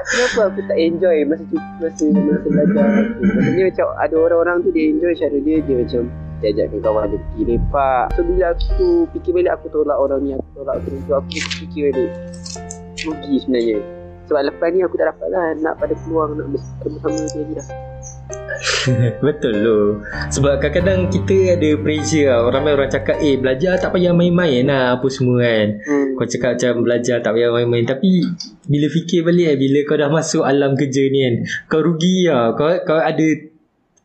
[0.09, 1.45] Kenapa aku tak enjoy masa
[1.79, 2.89] masa masa belajar?
[3.23, 6.03] Maksudnya macam ada orang-orang tu dia enjoy cara dia Dia macam
[6.39, 7.43] dia ajakkan kawan dia pergi.
[7.55, 11.37] Lepak so bila aku fikir balik aku tolak orang ni aku tolak orang tu aku
[11.63, 12.13] fikir balik.
[12.99, 13.79] Rugi sebenarnya.
[14.29, 16.47] Sebab lepas ni aku tak dapat lah nak pada peluang nak
[16.85, 17.69] bersama dia lagi dah.
[19.25, 19.79] Betul lo.
[20.35, 22.51] Sebab kadang-kadang kita ada pressure lah.
[22.51, 25.79] Ramai orang cakap Eh belajar tak payah main-main lah Apa semua kan.
[25.85, 26.19] Hmm.
[26.19, 27.87] Kau cakap macam belajar tak payah main-main.
[27.87, 28.11] Tapi
[28.67, 31.35] Bila fikir balik eh, Bila kau dah masuk alam kerja ni kan
[31.71, 32.55] Kau rugi lah.
[32.59, 33.27] Kau, kau ada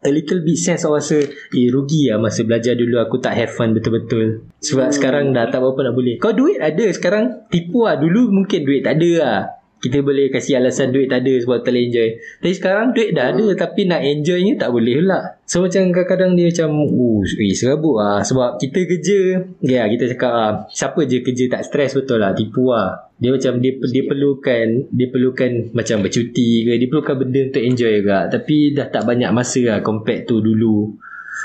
[0.04, 1.24] a little bit sense of rasa
[1.56, 4.46] eh rugi lah masa belajar dulu aku tak have fun betul-betul.
[4.60, 4.96] Sebab hmm.
[4.96, 6.16] sekarang dah tak apa-apa nak boleh.
[6.20, 7.50] Kau duit ada sekarang?
[7.50, 7.96] Tipu lah.
[7.98, 9.40] Dulu mungkin duit tak ada lah
[9.84, 12.10] kita boleh kasih alasan duit tak ada sebab tak boleh enjoy.
[12.40, 15.20] Tapi sekarang duit dah ada tapi nak enjoynya tak boleh pula.
[15.44, 18.24] So macam kadang-kadang dia macam uh, eh, serabut lah.
[18.24, 19.20] Sebab kita kerja
[19.60, 23.12] ya kita cakap lah siapa je kerja tak stress betul lah tipu lah.
[23.20, 27.92] Dia macam dia dia perlukan dia perlukan macam bercuti ke dia perlukan benda untuk enjoy
[28.00, 28.32] juga.
[28.32, 30.96] Tapi dah tak banyak masa lah compared tu dulu.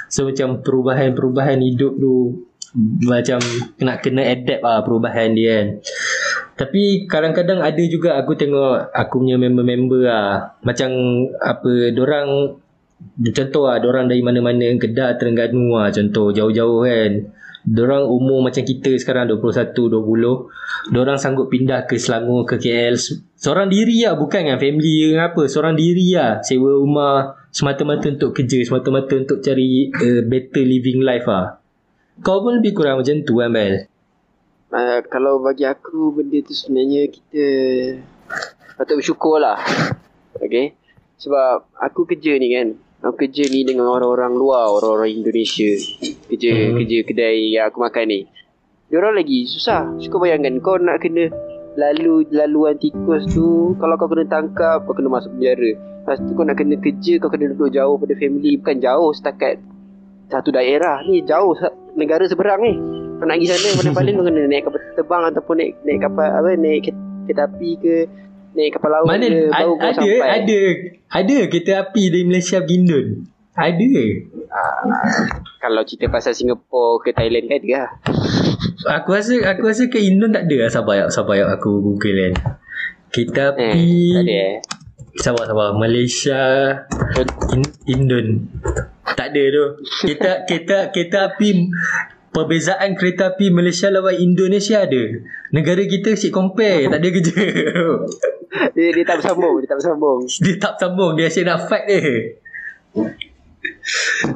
[0.07, 2.47] So macam perubahan-perubahan hidup tu
[3.03, 3.41] macam
[3.81, 5.67] nak kena adapt lah perubahan dia kan
[6.59, 10.59] tapi kadang-kadang ada juga aku tengok aku punya member-member lah.
[10.67, 10.91] Macam
[11.39, 12.59] apa, orang
[13.31, 17.31] contoh lah, orang dari mana-mana Kedah, Terengganu lah contoh, jauh-jauh kan.
[17.69, 20.99] Orang umur macam kita sekarang 21, 20.
[20.99, 22.99] Orang sanggup pindah ke Selangor, ke KL.
[23.39, 25.43] Seorang diri lah, bukan dengan family ke apa.
[25.47, 31.29] Seorang diri lah, sewa rumah semata-mata untuk kerja, semata-mata untuk cari uh, better living life
[31.29, 31.61] lah.
[32.19, 33.88] Kau pun lebih kurang macam tu kan, Bel?
[34.73, 37.47] Uh, kalau bagi aku benda tu sebenarnya kita
[38.77, 39.59] patut bersyukur lah.
[40.39, 40.79] Okay.
[41.19, 42.69] Sebab aku kerja ni kan.
[42.99, 45.71] Aku kerja ni dengan orang-orang luar, orang-orang Indonesia.
[46.27, 46.75] Kerja hmm.
[46.83, 48.21] kerja kedai yang aku makan ni.
[48.91, 49.99] Diorang lagi susah.
[50.03, 51.31] Suka bayangkan kau nak kena
[51.79, 53.79] lalu laluan tikus tu.
[53.79, 55.79] Kalau kau kena tangkap, kau kena masuk penjara.
[55.79, 58.59] Lepas tu kau nak kena kerja, kau kena duduk jauh pada family.
[58.59, 59.63] Bukan jauh setakat
[60.27, 61.03] satu daerah.
[61.07, 61.55] Ni jauh
[61.95, 62.98] negara seberang ni.
[63.19, 66.29] Kau nak pergi sana mana paling kau kena naik kapal terbang ataupun naik naik kapal
[66.31, 66.81] apa naik
[67.27, 67.95] kereta api ke
[68.55, 70.19] naik kapal laut mana, ke baru kau ada, sampai.
[70.23, 70.61] Ada
[71.11, 73.27] ada kereta api dari Malaysia Bindun.
[73.59, 73.91] Ada.
[74.55, 74.83] Uh,
[75.59, 77.91] kalau cerita pasal Singapore ke Thailand kan ada lah.
[79.03, 82.31] Aku rasa aku rasa ke Indon tak ada lah sabar ya sabar ya aku Google
[82.31, 82.35] kan.
[83.11, 84.57] Kereta eh, api eh, tak ada eh.
[85.19, 86.41] Sabar sabar Malaysia
[87.51, 88.47] In, Indon
[89.17, 89.65] Tak ada tu
[90.07, 91.73] Kita kita kita api
[92.29, 95.05] Perbezaan kereta api Malaysia lawan Indonesia ada.
[95.51, 97.35] Negara kita si compare, tak ada kerja.
[98.77, 100.21] dia, dia tak bersambung, dia tak bersambung.
[100.45, 102.05] Dia tak bersambung, dia asyik nak fight dia.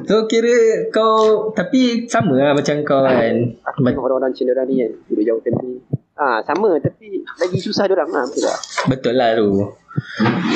[0.09, 3.33] So kira kau Tapi sama lah macam kau kan
[3.69, 5.77] Aku tengok orang-orang Cina orang ni kan Duduk jauh family
[6.17, 8.59] Ah sama tapi lagi susah orang lah betul tak?
[8.89, 9.49] Betul lah tu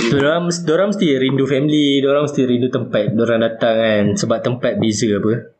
[0.09, 5.09] Diorang, diorang mesti rindu family Diorang mesti rindu tempat Diorang datang kan Sebab tempat beza
[5.13, 5.56] apa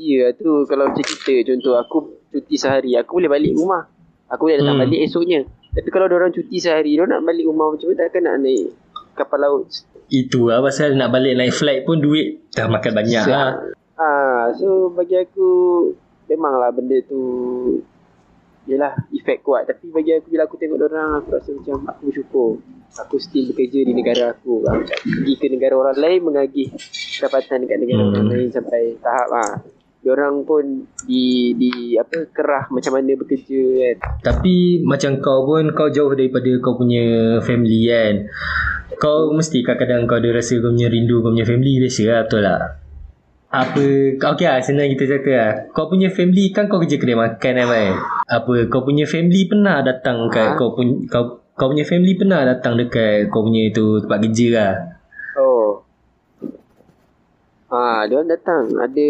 [0.00, 1.96] Ya tu kalau macam kita contoh aku
[2.30, 3.84] cuti sehari aku boleh balik rumah.
[4.28, 4.84] Aku boleh datang Hmm.
[4.86, 5.44] balik esoknya.
[5.70, 8.72] Tapi kalau orang cuti sehari dia nak balik rumah macam mana takkan nak naik
[9.12, 9.68] kapal laut.
[10.08, 13.30] Itu lah pasal nak balik naik flight pun duit Dah makan banyak Siap.
[13.30, 13.50] lah
[13.94, 15.48] Ah so bagi aku
[16.26, 17.20] memanglah benda tu
[18.66, 22.50] Yelah efek kuat Tapi bagi aku bila aku tengok orang Aku rasa macam aku bersyukur
[22.98, 26.68] Aku still bekerja di negara aku pergi ke negara orang lain Mengagih
[27.14, 28.10] pendapatan dekat negara Hmm.
[28.10, 29.52] orang lain Sampai tahap ah.
[30.00, 33.96] Diorang pun di di apa kerah macam mana bekerja kan.
[34.24, 38.14] Tapi macam kau pun Kau jauh daripada kau punya family kan
[38.96, 42.40] Kau mesti kadang-kadang kau ada rasa kau punya rindu kau punya family Biasa lah betul
[42.40, 42.60] tak?
[43.50, 43.84] Apa
[44.36, 47.66] Okay lah senang kita cakap lah Kau punya family kan kau kerja kedai makan kan
[47.68, 47.92] Mai?
[48.24, 50.56] Apa kau punya family pernah datang kat Ha?
[50.56, 54.72] kau punya kau kau punya family pernah datang dekat kau punya tu tempat kerja lah.
[57.70, 58.64] Ha, dia orang datang.
[58.74, 59.08] Ada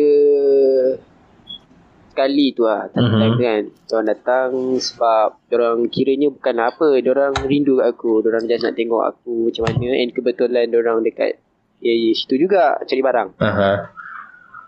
[2.12, 2.92] sekali tu lah.
[2.92, 3.12] Tak Mhm.
[3.16, 3.64] time tu kan.
[3.72, 6.88] Dia orang datang sebab dia orang kiranya bukan apa.
[7.00, 8.20] Dia orang rindu kat aku.
[8.20, 9.88] Dia orang just nak tengok aku macam mana.
[9.96, 11.40] And kebetulan dia orang dekat
[11.80, 13.28] ya, ya, situ juga cari barang.
[13.40, 13.72] Aha.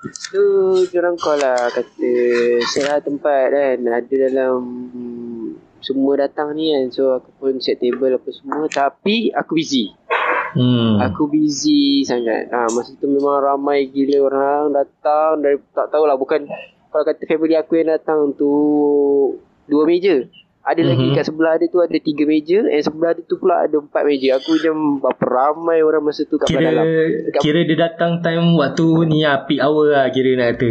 [0.02, 0.40] So,
[0.90, 2.12] dia orang call lah kata
[2.72, 3.76] saya tempat kan.
[3.86, 4.58] Ada dalam
[5.78, 6.88] semua datang ni kan.
[6.90, 8.66] So, aku pun set table apa semua.
[8.66, 9.92] Tapi, aku busy.
[10.52, 11.00] Hmm.
[11.00, 12.48] Aku busy sangat.
[12.48, 16.44] Ha, masa tu memang ramai gila orang datang dari tak tahulah bukan
[16.88, 18.52] kalau kata family aku yang datang tu
[19.64, 20.28] dua meja.
[20.62, 21.14] Ada lagi Mhm.
[21.16, 24.38] kat sebelah dia tu ada tiga meja and sebelah dia tu pula ada empat meja.
[24.38, 26.84] Aku macam berapa ramai orang masa tu kat Kira dalam.
[27.36, 30.70] kira dia datang time waktu ni lah peak hour lah kira nak kata.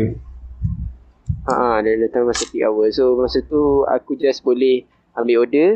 [1.42, 2.88] Ha, ha, dia datang masa peak hour.
[2.90, 5.70] So masa tu aku just boleh ambil order.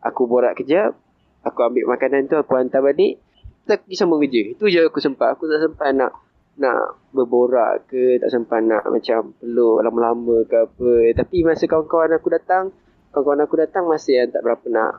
[0.00, 0.96] Aku borak kejap.
[1.42, 3.21] Aku ambil makanan tu aku hantar balik.
[3.62, 4.42] Aku pergi sambung kerja.
[4.52, 5.38] Itu je aku sempat.
[5.38, 6.12] Aku tak sempat nak
[6.52, 10.92] nak berborak ke tak sempat nak macam peluk lama-lama ke apa.
[11.16, 12.74] Tapi masa kawan-kawan aku datang,
[13.14, 14.92] kawan-kawan aku datang masih yang tak berapa nak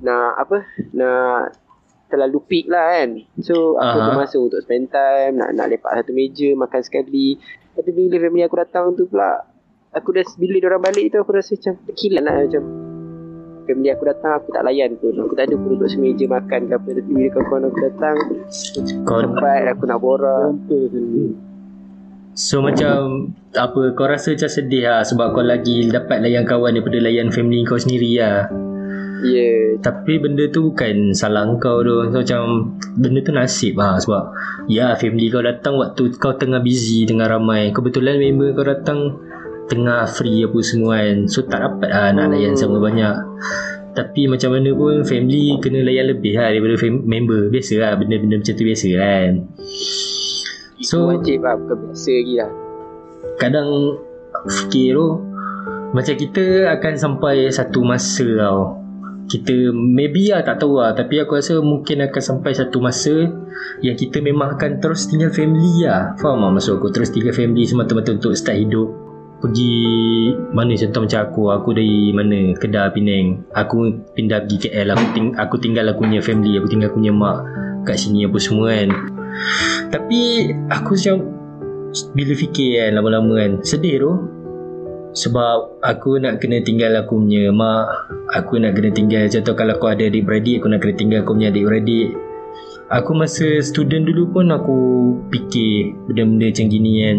[0.00, 0.58] nak apa?
[0.96, 1.60] Nak
[2.08, 3.10] terlalu peak lah kan.
[3.44, 4.08] So aku Aha.
[4.12, 7.36] uh masa untuk spend time, nak nak lepak satu meja, makan sekali.
[7.72, 9.52] Tapi bila family aku datang tu pula
[9.92, 12.64] Aku dah bila dia orang balik tu aku rasa macam terkilan lah macam
[13.62, 16.74] Family aku datang aku tak layan pun Aku tak ada pun duduk semeja makan ke
[16.74, 18.16] apa Tapi bila kawan-kawan aku datang
[19.06, 20.50] Kau Sempat aku nak borak.
[22.32, 26.96] So macam apa kau rasa macam sedih lah sebab kau lagi dapat layan kawan daripada
[26.96, 28.48] layan family kau sendiri lah.
[29.22, 29.60] Ya yeah.
[29.84, 32.08] Tapi benda tu bukan salah kau tu.
[32.08, 34.32] So, macam benda tu nasib lah sebab
[34.64, 37.68] ya family kau datang waktu kau tengah busy tengah ramai.
[37.68, 39.20] Kebetulan member kau datang
[39.70, 41.28] tengah free apa semua kan.
[41.28, 43.16] So tak dapat lah nak layan sama banyak.
[43.92, 47.52] Tapi macam mana pun family kena layan lebih lah daripada fam- member.
[47.52, 49.30] Biasa lah benda-benda macam tu biasa kan.
[50.82, 52.50] So, Itu wajib lah bukan biasa lagi lah
[53.42, 53.98] kadang
[54.46, 55.06] fikir tu
[55.92, 58.80] macam kita akan sampai satu masa tau
[59.26, 63.30] kita maybe lah tak tahu lah tapi aku rasa mungkin akan sampai satu masa
[63.80, 67.66] yang kita memang akan terus tinggal family lah faham tak maksud aku terus tinggal family
[67.66, 68.88] semata-mata untuk start hidup
[69.42, 69.74] pergi
[70.54, 72.54] mana contoh macam aku aku dari mana?
[72.54, 73.42] Kedah Penang.
[73.50, 77.12] Aku pindah pergi KL aku, ting- aku tinggal aku punya family aku tinggal aku punya
[77.12, 77.38] mak
[77.82, 78.90] kat sini apa semua kan.
[79.90, 80.20] Tapi
[80.70, 81.16] aku macam
[82.14, 84.12] bila fikir kan lama-lama kan sedih tu.
[85.12, 87.90] Sebab aku nak kena tinggal aku punya mak
[88.32, 91.50] aku nak kena tinggal contoh kalau aku ada adik-beradik aku nak kena tinggal aku punya
[91.50, 92.14] adik-beradik.
[92.92, 94.76] Aku masa student dulu pun aku
[95.32, 97.18] fikir benda-benda macam gini kan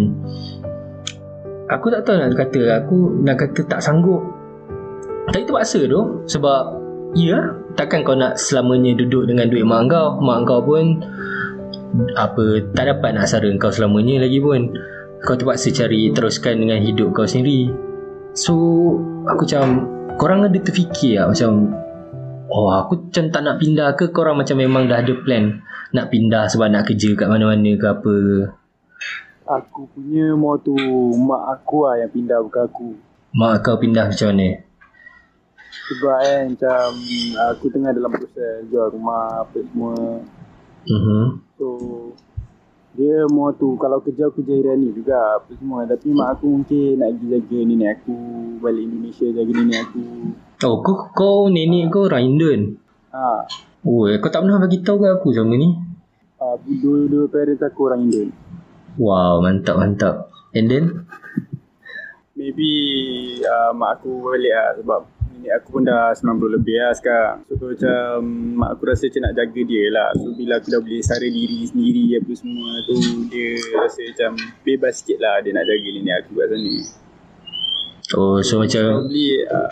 [1.71, 4.23] aku tak tahu nak kata aku nak kata tak sanggup.
[5.31, 6.61] Tapi terpaksa tu sebab
[7.15, 10.99] ya takkan kau nak selamanya duduk dengan duit mak kau mak kau pun
[12.17, 14.73] apa tak dapat nak sara kau selamanya lagi pun.
[15.23, 17.71] Kau terpaksa cari teruskan dengan hidup kau sendiri.
[18.35, 18.53] So
[19.23, 19.65] aku macam
[20.19, 21.71] korang ada terfikir lah macam
[22.51, 24.11] oh aku macam tak nak pindah ke?
[24.11, 28.15] Korang macam memang dah ada plan nak pindah sebab nak kerja kat mana-mana ke apa
[29.43, 30.71] Aku punya motu
[31.19, 32.89] mak aku lah yang pindah bukan aku.
[33.33, 34.49] mak kau pindah macam mana
[35.83, 36.89] Sebab kan macam
[37.51, 39.95] aku tengah dalam proses jual rumah apa semua.
[40.85, 41.25] uh-huh.
[41.59, 41.67] So
[42.93, 47.01] dia mau tu kalau kerja aku kerja Irani juga apa semua tapi mak aku mungkin
[47.01, 48.15] nak pergi jaga nenek aku
[48.61, 50.03] balik Indonesia jaga nenek aku.
[50.61, 52.61] oh kau, kau nenek kau orang Indon
[53.09, 53.49] Ha.
[53.81, 55.69] oh kau tak pernah bagi tahu ke aku sama ni
[56.37, 58.27] Uh, dua-dua parents aku orang Indian.
[58.97, 60.29] Wow, mantap mantap.
[60.53, 60.85] And then
[62.33, 62.71] Maybe
[63.45, 64.99] uh, mak aku balik lah sebab
[65.33, 67.37] nenek aku pun dah 90 lebih lah sekarang.
[67.49, 68.05] So macam
[68.59, 70.09] mak aku rasa macam nak jaga dia lah.
[70.17, 72.97] So bila aku dah boleh sara diri sendiri apa semua tu
[73.31, 76.75] dia rasa macam bebas sikit lah dia nak jaga nenek aku kat sana.
[78.19, 79.69] oh so macam Probably uh,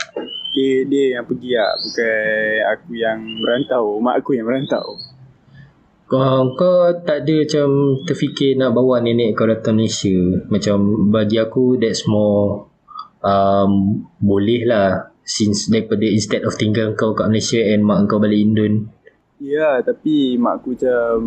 [0.52, 2.18] dia, dia yang pergi lah bukan
[2.78, 3.84] aku yang merantau.
[4.02, 4.86] Mak aku yang merantau.
[6.12, 7.68] Kau kau tak ada macam
[8.04, 10.44] terfikir nak bawa nenek kau datang Malaysia.
[10.52, 12.68] Macam bagi aku that's more
[13.24, 18.44] um, boleh lah since daripada instead of tinggal kau kat Malaysia and mak kau balik
[18.44, 18.92] Indon.
[19.40, 21.18] Ya, tapi mak aku macam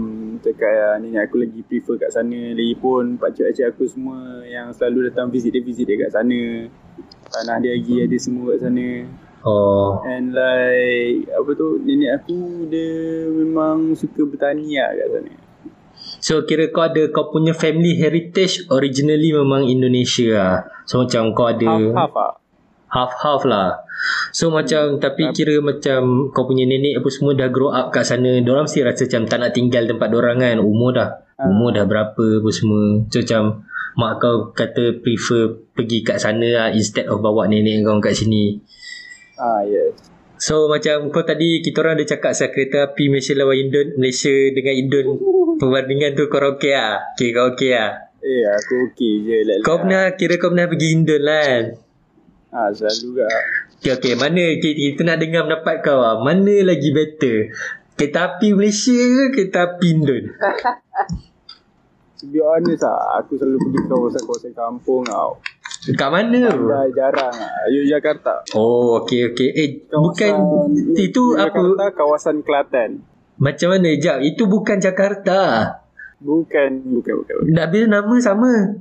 [0.45, 2.53] cakap ya, nenek aku lagi prefer kat sana.
[2.53, 6.69] Lagipun pakcik-pakcik aku semua yang selalu datang visit dia, visit dia kat sana.
[7.33, 8.87] Tanah dia lagi ada semua kat sana.
[9.45, 15.33] Oh, And like, apa tu, nenek aku dia memang suka bertani lah kat sana.
[16.25, 20.57] So kira kau ada kau punya family heritage originally memang Indonesia lah.
[20.89, 22.33] So macam kau ada Half-half lah.
[22.89, 23.69] half-half lah.
[24.33, 28.41] So macam tapi kira macam kau punya nenek apa semua dah grow up kat sana.
[28.41, 30.57] Diorang mesti rasa macam tak nak tinggal tempat diorang kan.
[30.61, 31.09] Umur dah
[31.45, 33.05] umur dah berapa apa semua.
[33.13, 33.43] So macam
[33.95, 38.59] mak kau kata prefer pergi kat sana lah instead of bawa nenek kau kat sini.
[39.39, 40.15] Ah, yes.
[40.39, 44.35] So macam kau tadi kita orang ada cakap pasal kereta api Malaysia lawan Indon, Malaysia
[44.51, 45.07] dengan Indon
[45.57, 47.15] perbandingan tu kau okey lah.
[47.15, 47.91] Okay kau okey lah.
[48.25, 49.37] Eh, aku okey je.
[49.47, 51.65] Like, Kau pernah kira kau pernah pergi Indon lah kan?
[52.55, 53.43] Ah, selalu kat.
[53.83, 54.15] Okay, okay.
[54.17, 56.17] Mana kita, kita nak dengar pendapat kau lah.
[56.23, 57.37] Mana lagi better?
[57.95, 60.25] Kereta api Malaysia ke kereta api Indon?
[62.21, 65.37] To be honest lah, aku selalu pergi kawasan-kawasan kampung tau.
[65.93, 66.49] Kat mana?
[66.49, 67.69] Dah jarang lah.
[67.69, 68.57] Yogyakarta.
[68.57, 69.53] Oh, okay, okay.
[69.53, 70.33] Eh, bukan
[70.97, 71.53] itu apa?
[71.53, 73.05] Yogyakarta, kawasan Kelantan.
[73.37, 73.93] Macam mana?
[74.01, 75.41] Jap, itu bukan Jakarta.
[76.25, 77.35] Bukan, bukan, bukan.
[77.45, 77.53] bukan.
[77.53, 78.81] Dah bila nama sama.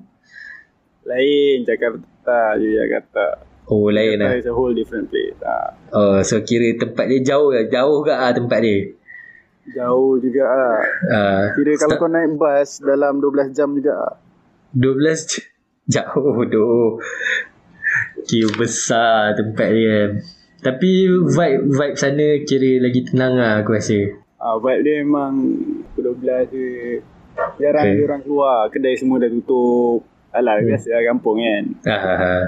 [1.04, 3.52] Lain Jakarta, Yogyakarta.
[3.68, 4.32] Oh, lain lah.
[4.32, 5.36] Jakarta is a whole different place.
[5.44, 5.76] Ha.
[5.92, 7.68] Oh, so kira tempat dia jauh lah.
[7.68, 8.96] Jauh ke ah tempat dia?
[9.76, 10.80] Jauh juga lah.
[11.08, 14.16] Uh, Kira kalau kau naik bas dalam 12 jam juga lah.
[14.76, 15.48] 12 j-
[15.88, 17.00] jauh doh.
[18.24, 20.18] Kira besar tempat dia.
[20.64, 24.00] Tapi vibe vibe sana kira lagi tenang lah aku rasa.
[24.40, 25.34] Ha, vibe dia memang
[25.92, 26.68] pukul 12 je.
[27.60, 28.06] Jarang Okay.
[28.06, 28.60] orang keluar.
[28.72, 30.08] Kedai semua dah tutup.
[30.34, 30.66] Alah, hmm.
[30.72, 31.64] biasa lah kampung kan.
[31.86, 32.44] Ah,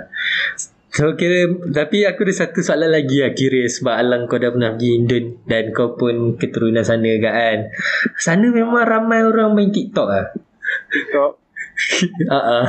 [0.95, 4.79] So kira Tapi aku ada satu soalan lagi lah Kira sebab Alang kau dah pernah
[4.79, 7.67] pergi Indon Dan kau pun keturunan sana kan
[8.15, 10.31] Sana memang ramai orang main TikTok lah
[10.87, 11.44] TikTok.
[12.31, 12.63] Ah, ah.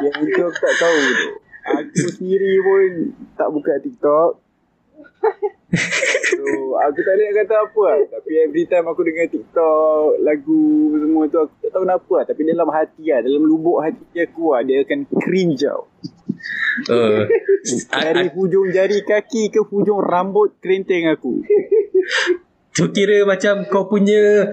[0.00, 1.30] Yang itu aku tak tahu tu.
[1.66, 2.82] Aku sendiri pun
[3.34, 4.30] tak buka TikTok.
[6.30, 6.44] So,
[6.78, 7.98] aku tak nak kata apa lah.
[8.14, 10.62] Tapi every time aku dengar TikTok, lagu
[10.94, 12.24] semua tu, aku tak tahu kenapa lah.
[12.30, 15.90] Tapi dalam hati lah, dalam lubuk hati aku lah, dia akan cringe tau.
[17.90, 21.42] A- Dari hujung jari kaki ke hujung rambut kelenteng aku.
[22.70, 24.46] So kira macam kau punya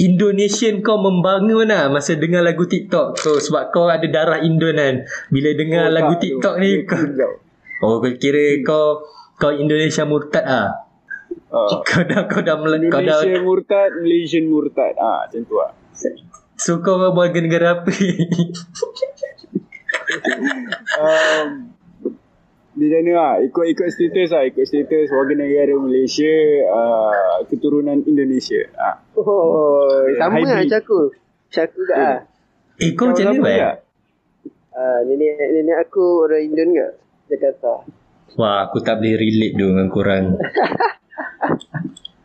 [0.00, 5.04] Indonesian kau membangun lah masa dengar lagu TikTok kau sebab kau ada darah Indon kan.
[5.28, 6.60] Bila dengar Oh, lagu tak TikTok tu.
[6.64, 7.32] ni Dia kau.
[7.80, 9.04] Oh kau kira kau
[9.36, 10.68] kau Indonesia murtad ah.
[11.50, 11.82] Ah.
[11.88, 14.94] Kau dah kau dah mele- kau dah Indonesia murtad, Malaysian murtad.
[14.96, 15.70] Ah, macam tu lah.
[16.54, 17.90] so kau warga negara apa?
[20.96, 21.48] um,
[22.70, 26.34] di sana lah ikut-ikut status lah ikut status warga negara Malaysia
[26.70, 28.96] uh, keturunan Indonesia ah.
[29.18, 31.00] Oh, sama lah macam aku.
[31.50, 32.18] Macam aku juga lah.
[32.78, 33.58] eh kau macam mana sama Bai?
[33.58, 33.76] tak?
[34.70, 36.88] Uh, nenek, nenek aku orang Indon ke?
[37.34, 37.74] Jakarta.
[38.38, 40.24] Wah aku tak boleh relate tu dengan korang.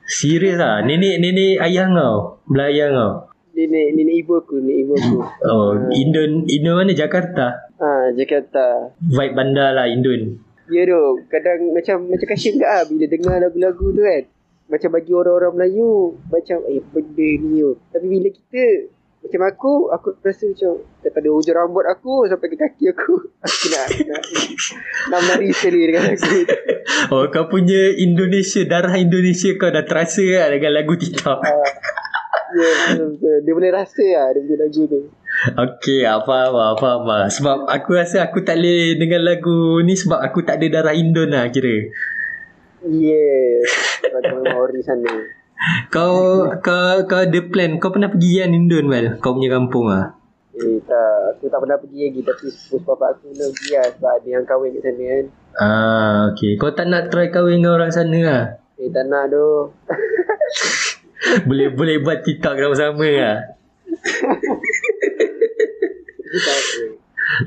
[0.06, 3.12] Serius lah Nenek nenek ayah kau Belah ayah kau
[3.56, 5.18] Nenek, nenek ibu aku, nenek ibu aku.
[5.50, 8.92] Oh Indon Indon mana Jakarta Ah, Jakarta.
[9.00, 13.86] Vibe bandar lah Indon Ya tu, kadang macam macam kasihan ke ah bila dengar lagu-lagu
[13.94, 14.24] tu kan.
[14.66, 17.78] Macam bagi orang-orang Melayu macam eh benda ni yo.
[17.94, 18.90] Tapi bila kita
[19.22, 23.14] macam aku, aku rasa macam daripada hujung rambut aku sampai ke kaki aku,
[23.46, 24.22] aku nak nak,
[25.14, 26.40] nak menari sekali dengan tu.
[27.14, 31.66] Oh kau punya Indonesia Darah Indonesia kau dah terasa lah Dengan lagu TikTok Ah,
[32.56, 33.38] Ya, betul.
[33.44, 35.02] Dia boleh rasa lah dia punya lagu tu.
[35.36, 39.92] Okay ah, faham lah Faham lah Sebab aku rasa aku tak boleh Dengan lagu ni
[39.94, 41.92] Sebab aku tak ada darah Indon lah kira.
[42.80, 45.12] Sebab memang ori sana.
[45.92, 50.16] Kau Kau kau ada plan Kau pernah pergi kan Indon Mal Kau punya kampung lah
[50.56, 54.12] Eh tak, aku tak pernah pergi lagi tapi sepupu bapak aku nak pergi lah sebab
[54.16, 55.26] ada yang kahwin kat sana kan.
[55.60, 56.52] Ah, okay.
[56.56, 58.44] Kau tak nak try kahwin dengan orang sana lah?
[58.80, 59.76] Eh tak nak tu.
[61.48, 63.38] boleh boleh buat TikTok sama-sama lah.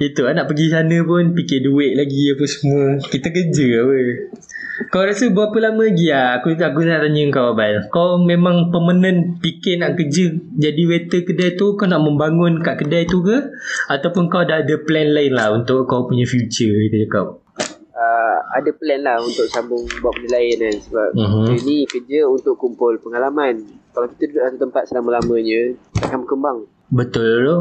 [0.02, 2.98] Itu lah nak pergi sana pun fikir duit lagi apa semua.
[3.00, 3.98] Kita kerja apa.
[4.94, 6.38] Kau rasa berapa lama lagi lah?
[6.38, 7.90] Aku, aku nak tanya kau Abang.
[7.90, 11.74] Kau memang permanent fikir nak kerja jadi waiter kedai tu?
[11.74, 13.50] Kau nak membangun kat kedai tu ke?
[13.90, 17.42] Ataupun kau dah ada plan lain lah untuk kau punya future kita cakap?
[17.98, 21.18] Uh, ada plan lah untuk sambung buat benda lain kan sebab Mhm.
[21.18, 21.44] uh-huh.
[21.50, 23.58] kerja ni kerja untuk kumpul pengalaman
[23.90, 27.56] kalau kita duduk satu tempat selama-lamanya takkan berkembang Betul tu.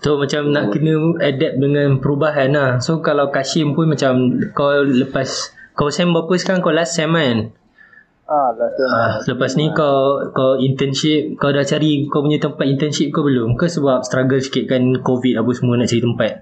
[0.00, 2.70] So macam nak kena adapt dengan perubahan lah.
[2.80, 7.52] So kalau Kashim pun macam kau lepas kau sem berapa sekarang kau last sem kan?
[8.24, 8.90] Ah, last time.
[8.90, 13.54] Ah, lepas ni kau kau internship kau dah cari kau punya tempat internship kau belum?
[13.54, 16.32] Ke sebab struggle sikit kan covid apa semua nak cari tempat?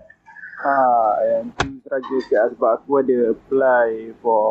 [0.65, 3.89] Ah, yang tu sikit lah sebab aku ada apply
[4.19, 4.51] for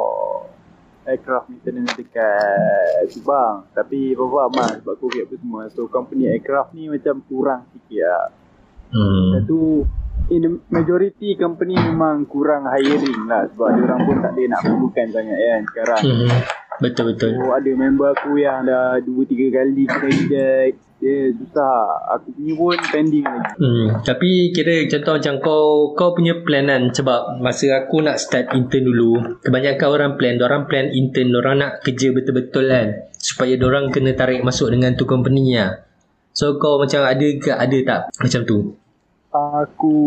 [1.03, 3.67] aircraft maintenance dekat Subang.
[3.75, 5.61] Tapi apa-apa aman sebab COVID apa semua.
[5.71, 8.27] So company aircraft ni macam kurang sikit lah.
[8.93, 9.43] Hmm.
[9.43, 9.83] Tu
[10.31, 15.37] in majority company memang kurang hiring lah sebab orang pun tak ada nak perlukan sangat
[15.37, 16.01] kan sekarang.
[16.01, 16.62] hmm.
[16.81, 17.37] Betul betul.
[17.37, 20.77] So ada member aku yang dah 2-3 kali kena reject.
[21.03, 21.99] Dia susah.
[22.15, 23.51] Aku punya pun pending lagi.
[23.59, 25.65] Hmm, tapi kira contoh macam kau
[25.99, 30.63] kau punya plan kan sebab masa aku nak start intern dulu kebanyakan orang plan orang
[30.63, 32.87] plan intern orang nak kerja betul-betul kan
[33.19, 35.83] supaya orang kena tarik masuk dengan tu company lah
[36.31, 38.57] so kau macam ada ke ada tak macam tu
[39.33, 39.97] Aku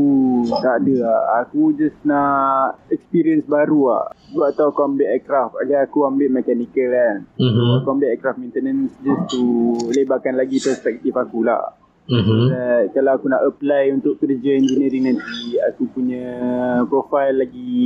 [0.62, 1.20] tak ada lah.
[1.42, 4.06] Aku just nak experience baru lah.
[4.30, 5.58] Sebab tahu aku ambil aircraft.
[5.66, 7.16] Agar aku ambil mechanical kan.
[7.34, 9.42] mhm Aku ambil aircraft maintenance just to
[9.90, 11.74] lebarkan lagi perspektif aku lah.
[12.06, 16.38] mhm Uh, kalau aku nak apply untuk kerja engineering nanti, aku punya
[16.86, 17.82] profile lagi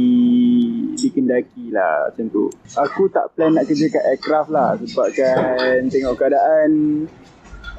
[1.01, 2.53] dikendaki lah macam tu.
[2.76, 6.70] Aku tak plan nak kerja kat aircraft lah sebab kan tengok keadaan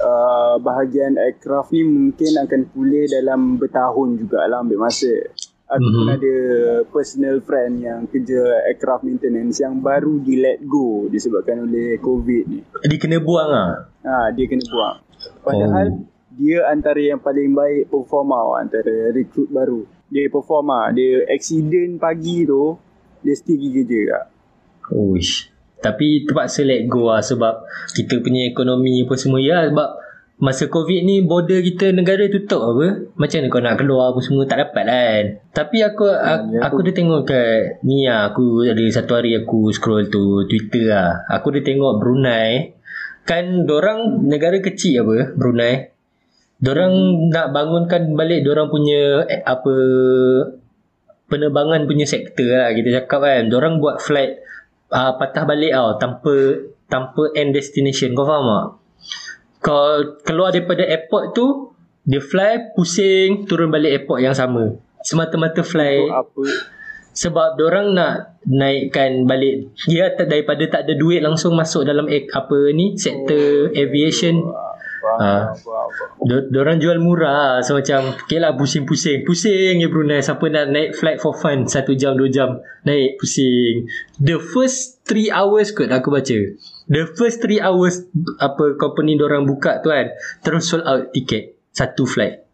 [0.01, 5.13] uh, bahagian aircraft ni mungkin akan pulih dalam bertahun jugalah ambil masa.
[5.71, 5.95] Aku Mhm.
[5.95, 6.35] pun ada
[6.91, 12.59] personal friend yang kerja aircraft maintenance yang baru di let go disebabkan oleh COVID ni.
[12.91, 14.97] dia kena buang ah Ha, dia kena buang.
[15.45, 16.03] Padahal oh.
[16.35, 19.87] dia antara yang paling baik performa tau, antara recruit baru.
[20.11, 22.75] Dia performa, dia accident pagi tu
[23.23, 24.25] dia still pergi kerja kak.
[24.91, 25.47] Uish.
[25.81, 27.65] Tapi terpaksa let go lah sebab
[27.97, 29.97] kita punya ekonomi apa semua ya sebab
[30.41, 33.09] masa covid ni border kita negara tutup apa.
[33.17, 35.23] Macam mana kau nak keluar apa semua tak dapat kan.
[35.53, 39.69] Tapi aku aku, ya aku dah tengok kat ni lah aku ada satu hari aku
[39.73, 41.25] scroll tu Twitter lah.
[41.29, 42.77] Aku dah tengok Brunei.
[43.21, 45.93] Kan dorang negara kecil apa Brunei.
[46.61, 46.93] Dorang
[47.33, 49.73] nak bangunkan balik dorang punya eh, apa
[51.25, 53.49] penerbangan punya sektor lah kita cakap kan.
[53.49, 54.50] Dorang buat flight
[54.91, 56.33] uh, patah balik tau tanpa
[56.91, 58.11] tanpa end destination.
[58.13, 58.67] Kau faham tak?
[59.61, 59.83] Kau
[60.27, 61.71] keluar daripada airport tu
[62.01, 64.75] dia fly pusing turun balik airport yang sama.
[65.01, 65.97] Semata-mata fly.
[65.97, 66.43] So, apa?
[67.11, 69.75] Sebab orang nak naikkan balik.
[69.85, 74.39] Dia daripada tak ada duit langsung masuk dalam apa ni sektor aviation
[75.01, 75.49] Ah.
[75.57, 75.89] faham.
[76.53, 80.93] Dia orang jual murah So macam Okay lah pusing-pusing Pusing je Brunei Siapa nak naik
[80.93, 83.89] flight for fun Satu jam dua jam Naik pusing
[84.21, 86.37] The first 3 hours kot aku baca
[86.85, 88.05] The first 3 hours
[88.37, 90.13] Apa company orang buka tu kan
[90.45, 92.51] Terus sold out tiket Satu flight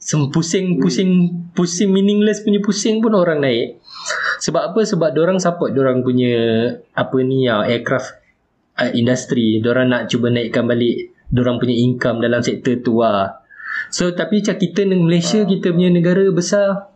[0.00, 3.84] Sem pusing pusing pusing meaningless punya pusing pun orang naik.
[4.40, 4.80] Sebab apa?
[4.80, 6.32] Sebab orang support orang punya
[6.96, 8.16] apa ni ya aircraft
[8.80, 9.60] uh, industry.
[9.60, 13.40] Orang nak cuba naikkan balik orang punya income dalam sektor tu lah.
[13.90, 16.90] So tapi macam kita di Malaysia kita punya negara besar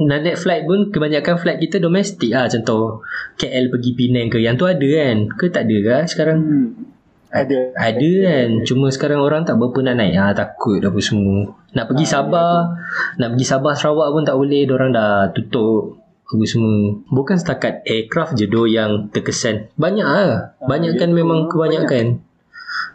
[0.00, 3.04] nak naik flight pun kebanyakan flight kita domestik lah contoh
[3.36, 5.28] KL pergi Penang ke yang tu ada kan?
[5.36, 6.38] Ke tak ada ke sekarang?
[6.40, 6.68] Hmm.
[7.32, 7.72] Ada.
[7.76, 8.48] ada kan?
[8.68, 10.16] Cuma sekarang orang tak berapa nak naik.
[10.20, 11.48] Ah, Takut apa semua.
[11.72, 12.76] Nak pergi Sabah
[13.16, 14.68] Nak pergi Sabah Sarawak pun tak boleh.
[14.68, 15.96] Diorang dah tutup
[16.28, 16.92] Apa semua.
[17.08, 19.72] Bukan setakat aircraft je do yang terkesan.
[19.80, 22.20] Banyak lah Banyak kan memang kebanyakan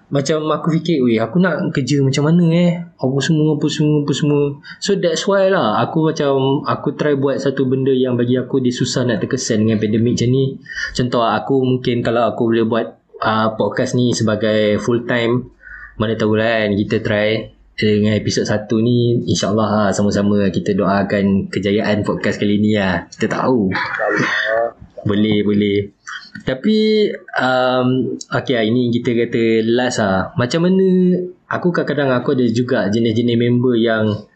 [0.08, 2.72] Macam aku fikir Weh aku nak kerja macam mana eh?
[2.96, 4.44] Apa semua Apa semua Apa semua.
[4.80, 8.72] So that's why lah Aku macam Aku try buat satu benda Yang bagi aku dia
[8.72, 10.56] susah nak terkesan Dengan pandemik macam ni.
[10.96, 12.88] Contoh aku mungkin Kalau aku boleh buat
[13.20, 15.58] uh, podcast ni sebagai full time
[15.98, 21.50] mana tahu lah kan kita try dengan episod 1 ni insyaAllah lah sama-sama kita doakan
[21.50, 23.06] kejayaan podcast kali ni lah.
[23.10, 23.70] Kita tahu.
[25.06, 25.97] Boleh boleh
[26.44, 27.10] tapi
[27.40, 30.36] um, okay lah ini kita kata last lah.
[30.38, 30.88] Macam mana
[31.50, 34.28] aku kadang-kadang aku ada juga jenis-jenis member yang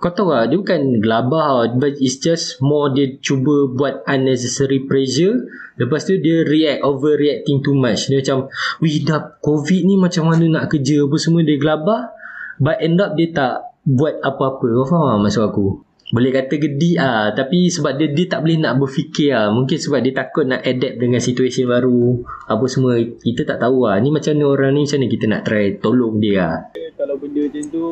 [0.00, 0.48] kau tahu lah.
[0.48, 5.48] Dia bukan gelabah but it's just more dia cuba buat unnecessary pressure.
[5.80, 8.12] Lepas tu dia react overreacting too much.
[8.12, 8.52] Dia macam
[8.84, 11.04] wih dah covid ni macam mana nak kerja?
[11.04, 12.12] apa semua dia gelabah.
[12.60, 14.66] But end up dia tak buat apa-apa.
[14.68, 18.58] Kau faham tak maksud aku boleh kata gedi ah tapi sebab dia dia tak boleh
[18.58, 23.46] nak berfikir ah mungkin sebab dia takut nak adapt dengan situasi baru apa semua kita
[23.46, 26.34] tak tahu ah ni macam mana orang ni macam mana kita nak try tolong dia
[26.42, 26.56] ah
[27.00, 27.84] Kalau benda macam tu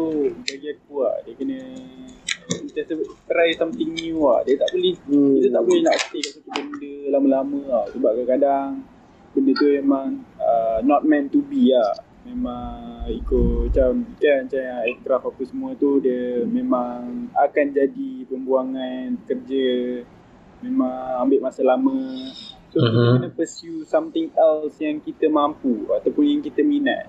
[0.45, 1.59] bagi aku lah dia kena
[2.49, 4.41] sebut try something new lah.
[4.45, 5.37] Dia tak boleh Hmm.
[5.37, 7.85] kita tak boleh nak stay kat satu benda lama-lama lah.
[7.93, 8.69] Sebab kadang-kadang
[9.37, 10.07] benda tu memang
[10.41, 11.93] uh, not meant to be lah.
[12.29, 19.17] Memang ikut macam kan macam yang aircraft apa semua tu dia memang akan jadi pembuangan
[19.25, 19.69] kerja
[20.61, 21.97] memang ambil masa lama
[22.69, 22.89] so uh-huh.
[22.89, 23.15] kita Mhm.
[23.17, 27.09] kena pursue something else yang kita mampu ataupun yang kita minat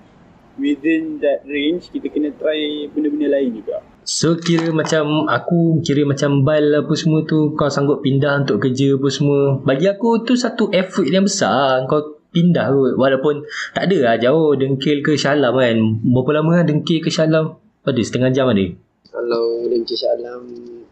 [0.56, 6.42] within that range kita kena try benda-benda lain juga So kira macam aku kira macam
[6.42, 9.60] bal apa semua tu kau sanggup pindah untuk kerja apa semua.
[9.60, 12.92] Bagi aku tu satu effort yang besar kau pindah kot.
[12.96, 13.34] Walaupun
[13.74, 15.76] tak ada lah jauh Dengkil ke Shalam kan.
[16.02, 17.58] Berapa lama lah Dengkil ke Shalam?
[17.80, 18.66] Ada setengah jam ada.
[19.10, 20.42] Kalau Dengki Syalam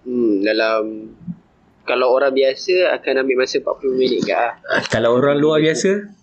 [0.03, 0.83] hmm, dalam
[1.85, 4.59] kalau orang biasa akan ambil masa 40 minit ke ah.
[4.67, 6.19] Ah, Kalau orang luar biasa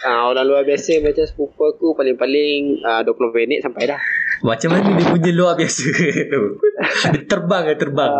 [0.00, 4.00] Ah, orang luar biasa macam sepupu aku paling-paling ah, 20 minit sampai dah.
[4.40, 5.84] macam mana dia punya luar biasa
[6.32, 6.42] tu.
[7.12, 8.12] Dia terbang ke terbang.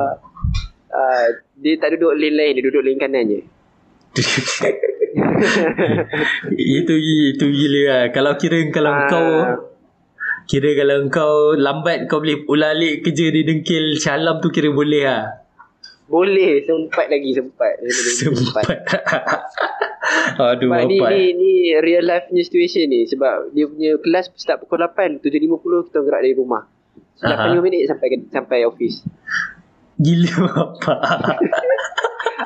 [0.92, 1.26] Ah,
[1.56, 3.40] dia tak duduk lane lain, dia duduk lane kanan je.
[6.80, 6.94] itu
[7.34, 8.02] itu gila lah.
[8.10, 9.08] Kalau kira kalau Ah.
[9.08, 9.30] kau
[10.50, 15.06] Kira kalau kau lambat kau boleh ulang alik kerja di Dengkil Shalam tu kira boleh
[15.06, 15.46] lah.
[16.10, 17.78] Boleh, sempat lagi sempat.
[17.86, 18.66] Sempat.
[20.42, 23.06] Aduh, Sebab ni, ni, ni real life punya situation ni.
[23.06, 26.66] Sebab dia punya kelas start pukul 8, 7.50 kita gerak dari rumah.
[27.14, 27.54] So, Aha.
[27.54, 29.06] 85 minit sampai sampai office.
[30.00, 30.94] Gila apa?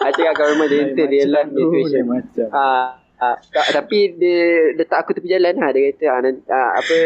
[0.04, 2.04] I cakap kalau memang dia real life punya situation.
[2.10, 5.70] macam Ah, ah, tak, tapi dia letak aku tepi jalan lah.
[5.70, 6.98] Dia kata ah, nanti, ah, apa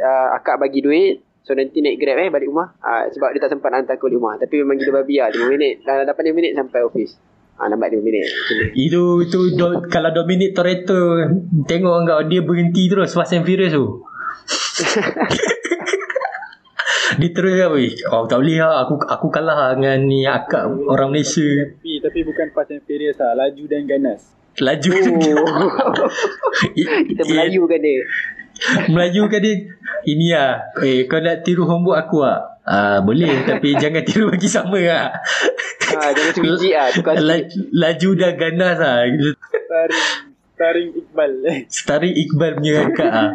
[0.00, 1.14] ah, akak bagi duit.
[1.42, 2.78] So nanti naik grab eh balik rumah.
[2.78, 4.34] Ah, sebab dia tak sempat hantar aku balik rumah.
[4.38, 5.28] Tapi memang gila babi lah.
[5.34, 5.74] 5 minit.
[5.82, 7.18] Dah 8 minit sampai office.
[7.58, 8.30] Ah, lambat 5 minit.
[8.78, 11.26] Itu itu do, kalau Dominic Toretto
[11.66, 14.06] tengok kau dia berhenti terus Fast and Furious tu.
[17.18, 17.92] dia terus kan weh.
[18.12, 21.44] Oh tak boleh lah Aku aku kalah lah dengan ni akak orang Malaysia
[21.76, 24.20] tapi tapi bukan fast and furious lah laju dan ganas
[24.60, 25.58] Laju Oh.
[27.08, 28.00] Kita Melayu kan dia.
[28.92, 29.54] Melayu kan dia
[30.04, 30.52] Ini lah
[30.84, 35.10] Eh kau nak tiru homework aku lah Ah boleh tapi jangan tiru bagi sama lah.
[35.98, 36.88] Ah, jangan sebiji lah.
[36.94, 37.36] Tukar La,
[37.74, 39.02] laju dan ganas lah.
[39.02, 40.31] starring
[40.62, 41.32] starring Iqbal
[41.82, 43.30] Starring Iqbal punya akak ah.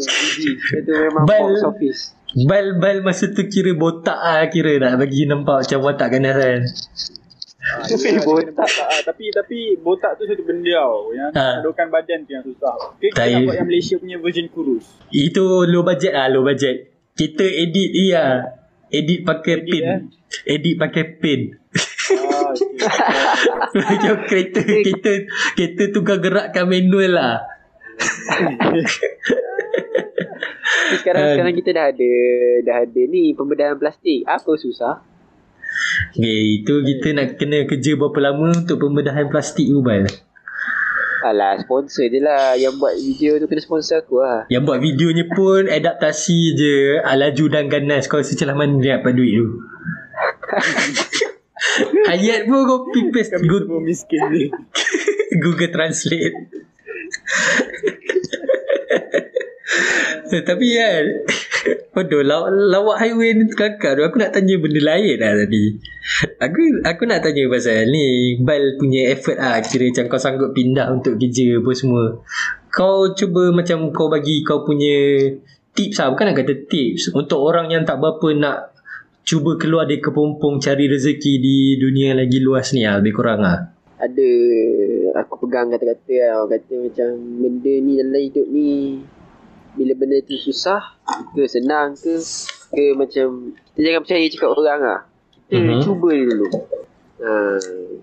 [0.00, 0.50] Sebiji.
[0.80, 2.00] Itu memang Bal- box office.
[2.46, 6.62] Bal bal masa tu kira botak ah kira nak bagi nampak macam watak ganas kan.
[7.60, 8.54] Ah, Tapi botak.
[8.56, 9.00] botak ah.
[9.04, 11.60] tapi tapi botak tu satu benda tau yang ha.
[11.92, 15.84] badan tu yang susah kita Tak, nak buat yang Malaysia punya version kurus Itu low
[15.84, 16.88] budget ah, low budget.
[17.12, 18.56] Kita edit iya.
[18.90, 19.84] Edit pakai Edit, pin.
[19.84, 19.98] eh?
[20.48, 21.40] Edit pakai pin.
[22.10, 22.66] ah, okay.
[23.76, 25.12] Macam kereta kereta
[25.54, 27.36] kereta tukar gerakkan manual lah.
[30.90, 31.30] Sekarang, Ah.
[31.38, 32.12] sekarang kita dah ada
[32.66, 34.26] dah ada ni pembedahan plastik.
[34.26, 35.02] Apa susah?
[36.10, 40.06] Okay, itu kita nak kena kerja berapa lama untuk pembedahan plastik tu bal.
[41.20, 42.56] Alah, sponsor je lah.
[42.56, 44.48] Yang buat video tu kena sponsor aku lah.
[44.48, 48.98] Yang buat videonya pun adaptasi je ah, laju dan ganas kau rasa macam mana dia
[48.98, 49.46] dapat duit tu.
[52.12, 54.44] Ayat pun copy paste kami Google, semua miskin ni.
[55.42, 56.36] Google Translate.
[60.30, 61.04] Eh, Tapi kan
[61.98, 65.74] Aduh law, Lawak highway ni kelakar tu Aku nak tanya benda lain lah tadi.
[66.38, 70.90] Aku aku nak tanya pasal ni Bal punya effort lah Kira macam kau sanggup pindah
[70.94, 72.04] untuk kerja apa semua.
[72.70, 75.30] Kau cuba macam kau bagi kau punya
[75.70, 76.14] Tips lah.
[76.14, 78.69] Bukan nak kata tips Untuk orang yang tak berapa nak
[79.30, 83.46] Cuba keluar dari kepompong Cari rezeki di dunia yang lagi luas ni lah Lebih kurang
[83.46, 83.62] lah
[84.02, 84.30] Ada
[85.22, 86.30] aku pegang kata-kata lah.
[86.42, 87.08] Orang kata macam
[87.42, 88.70] benda ni dalam hidup ni
[89.70, 90.82] bila benda tu susah
[91.30, 92.18] ke senang ke
[92.74, 95.00] ke macam kita jangan percaya cakap orang lah.
[95.46, 95.82] Kita mm-hmm.
[95.82, 96.48] cuba dulu.
[97.20, 97.30] Ha,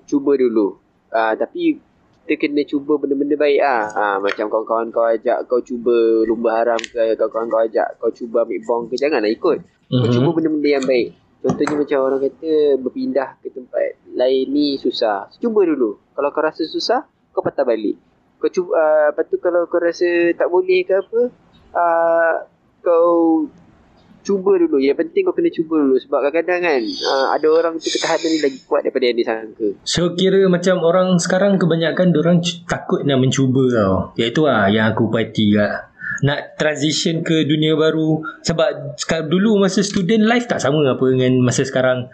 [0.08, 0.68] cuba dulu.
[1.12, 1.80] Ha, tapi
[2.28, 3.84] kita kena cuba benda-benda baik ah.
[3.92, 8.48] Ha, macam kawan-kawan kau ajak kau cuba lumba haram ke kawan-kawan kau ajak kau cuba
[8.48, 9.60] ambil bong ke janganlah ikut.
[9.88, 10.14] Kau Mhm.
[10.14, 11.08] cuba benda-benda yang baik.
[11.38, 15.32] Contohnya macam orang kata berpindah ke tempat lain ni susah.
[15.40, 15.96] Cuba dulu.
[16.12, 17.96] Kalau kau rasa susah, kau patah balik.
[18.42, 21.22] Kau cuba, uh, lepas tu kalau kau rasa tak boleh ke apa,
[21.72, 22.36] uh,
[22.84, 23.48] kau
[24.28, 24.76] cuba dulu.
[24.84, 25.96] Yang penting kau kena cuba dulu.
[26.04, 29.68] Sebab kadang-kadang kan, uh, ada orang tu ketahanan ni lagi kuat daripada yang disangka.
[29.88, 33.96] So kira macam orang sekarang kebanyakan orang takut nak mencuba tau.
[34.20, 38.24] Iaitu lah yang aku perhati kat nak transition ke dunia baru.
[38.46, 42.10] Sebab sekarang dulu masa student life tak sama apa dengan masa sekarang.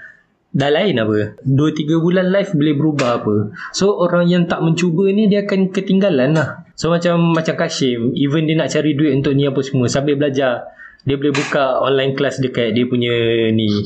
[0.53, 1.41] Dah lain apa?
[1.49, 3.35] 2-3 bulan life boleh berubah apa?
[3.73, 6.69] So orang yang tak mencuba ni dia akan ketinggalan lah.
[6.77, 10.69] So macam macam Kashim even dia nak cari duit untuk ni apa semua sambil belajar
[11.03, 13.13] dia boleh buka online class dekat dia punya
[13.49, 13.65] ni.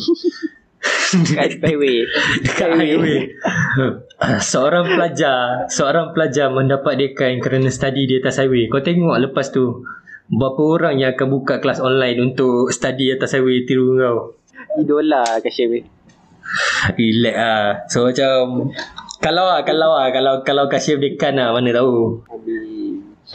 [1.07, 2.03] Kat highway.
[2.43, 3.32] dekat highway.
[4.51, 8.68] Seorang pelajar seorang pelajar mendapat dekan kerana study di atas highway.
[8.68, 9.88] Kau tengok lepas tu
[10.28, 14.17] berapa orang yang akan buka kelas online untuk study atas highway tiru kau?
[14.78, 15.71] Idola Kashim.
[15.73, 15.82] Ni.
[16.95, 18.71] Relax lah So macam
[19.19, 22.23] Kalau lah Kalau lah Kalau, kalau Kasim dekan lah Mana tahu?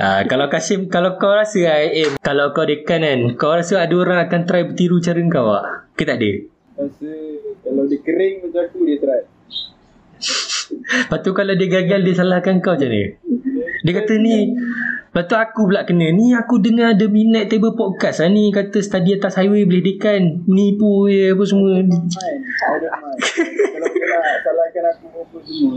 [0.00, 3.94] Ha, Kalau Kasim Kalau kau rasa lah eh, Kalau kau dekan kan Kau rasa ada
[3.94, 6.32] orang akan try bertiru cara kau lah Ke tak ada?
[6.80, 7.10] Rasa
[7.62, 9.22] kalau dia kering macam aku dia try.
[10.72, 13.12] Lepas tu kalau dia gagal Dia salahkan kau macam ni
[13.84, 14.36] Dia kata ni
[15.12, 18.80] Lepas tu aku pula kena Ni aku dengar ada minat table podcast lah ni Kata
[18.80, 22.08] study atas highway boleh dekan Nipu je apa semua mind.
[23.76, 25.76] kalau kau nak salahkan aku apa semua.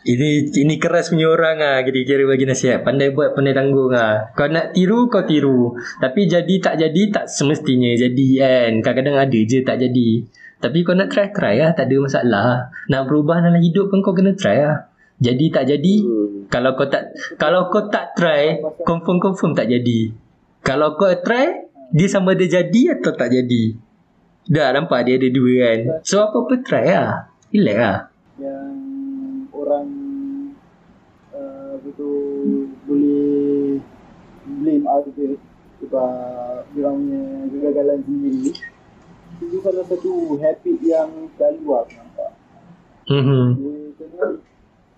[0.00, 2.80] Ini ini keras punya orang ah kira-kira bagi nasihat.
[2.80, 4.32] Pandai buat pandai tanggung ah.
[4.32, 5.76] Kau nak tiru kau tiru.
[6.00, 8.72] Tapi jadi tak jadi tak semestinya jadi kan.
[8.80, 10.24] Kadang-kadang ada je tak jadi.
[10.62, 12.52] Tapi kau nak try try lah tak ada masalah.
[12.88, 14.88] Nak berubah dalam hidup pun kau kena try lah.
[15.20, 16.39] Jadi tak jadi Hmm.
[16.50, 20.10] Kalau kau tak kalau kau tak try confirm confirm tak jadi.
[20.60, 23.78] Kalau kau try dia sama ada jadi atau tak jadi.
[24.50, 25.78] Dah nampak dia ada dua kan.
[26.02, 27.30] So apa-apa try lah.
[27.50, 27.98] Relax lah.
[28.40, 28.72] yang
[29.50, 29.88] orang
[31.30, 32.10] uh, tu
[32.86, 33.76] boleh
[34.46, 35.36] blame others
[35.78, 38.52] sebab dia punya kegagalan sendiri
[39.40, 42.30] itu salah satu habit yang selalu aku nampak
[43.10, 43.44] Mhm.
[43.58, 44.26] dia kena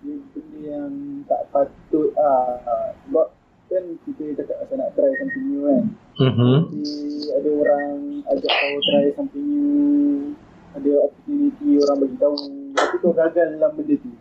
[0.03, 0.91] dia benda yang
[1.31, 3.27] tak patut ah sebab
[3.71, 5.83] kan kita cakap asal nak try something new kan.
[6.19, 6.53] Mhm.
[6.67, 6.83] Tapi
[7.31, 7.91] ada orang
[8.27, 10.35] ajak kau try something new
[10.73, 12.35] ada opportunity orang bagi tahu.
[12.73, 14.11] Tapi kau gagal dalam benda tu.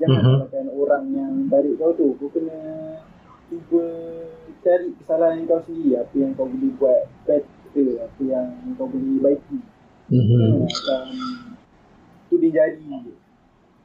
[0.00, 2.14] Jangan salahkan orang yang tarik kau tu.
[2.16, 2.58] Kau kena
[3.50, 3.84] cuba
[4.62, 5.98] cari kesalahan kau sendiri.
[5.98, 8.46] Apa yang kau boleh buat better apa yang
[8.78, 9.58] kau boleh baiki.
[10.12, 10.68] Mhm.
[10.68, 11.04] macam
[12.28, 12.86] tu dia jadi.
[13.08, 13.21] je.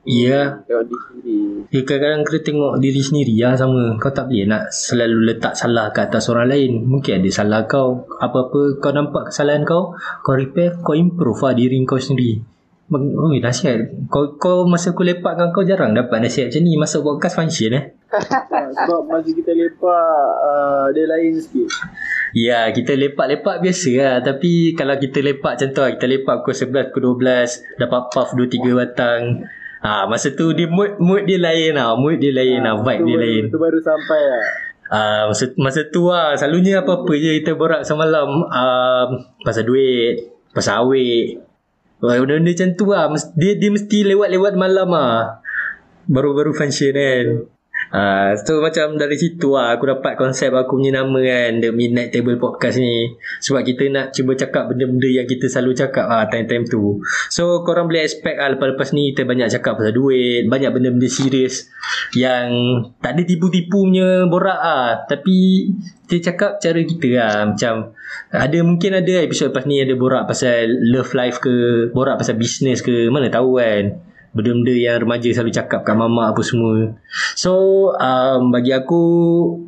[0.07, 1.37] Ya, Tengok diri sendiri.
[1.67, 3.99] ya kadang-kadang kena tengok diri sendiri lah sama.
[3.99, 6.87] Kau tak boleh nak selalu letak salah ke atas orang lain.
[6.87, 8.07] Mungkin ada salah kau.
[8.23, 9.91] Apa-apa kau nampak kesalahan kau,
[10.23, 12.39] kau repair, kau improve lah diri kau sendiri.
[12.87, 14.07] Oh, nasihat.
[14.07, 16.79] Kau, kau masa aku lepak dengan kau jarang dapat nasihat macam ni.
[16.79, 17.83] Masuk podcast function eh.
[18.07, 20.07] Ah, sebab masa kita lepak
[20.39, 21.67] uh, dia lain sikit
[22.31, 24.15] Ya, kita lepak-lepak biasa lah.
[24.23, 25.91] Tapi kalau kita lepak macam tu lah.
[25.99, 27.75] Kita lepak pukul 11, pukul 12.
[27.75, 29.23] Dapat puff 2-3 batang.
[29.87, 31.95] Ha, masa tu dia mood, mood dia lain lah.
[31.95, 32.75] Mood dia lain lah.
[32.83, 33.43] Vibe dia baru, lain.
[33.47, 34.43] tu baru sampai lah
[34.87, 39.09] Ah, masa, masa tu lah Selalunya apa-apa je Kita borak semalam um,
[39.43, 41.43] Pasal duit Pasal awet
[41.99, 45.43] Benda-benda macam tu lah dia, dia mesti lewat-lewat malam lah
[46.07, 47.56] Baru-baru function kan
[47.87, 52.11] Ah, so macam dari situ lah aku dapat konsep aku punya nama kan The Midnight
[52.11, 53.15] Table Podcast ni.
[53.39, 56.99] Sebab kita nak cuba cakap benda-benda yang kita selalu cakap ah time-time tu.
[57.31, 61.69] So korang boleh expect lah lepas-lepas ni kita banyak cakap pasal duit Banyak benda-benda serius
[62.15, 62.47] Yang
[62.99, 65.05] tak ada tipu-tipu punya borak ah.
[65.05, 65.69] Tapi
[66.07, 67.93] kita cakap cara kita lah Macam
[68.31, 72.79] ada mungkin ada episod lepas ni ada borak pasal love life ke Borak pasal business
[72.79, 76.95] ke Mana tahu kan benda-benda yang remaja selalu cakap kat mama apa semua.
[77.35, 77.51] So
[77.95, 79.01] um, bagi aku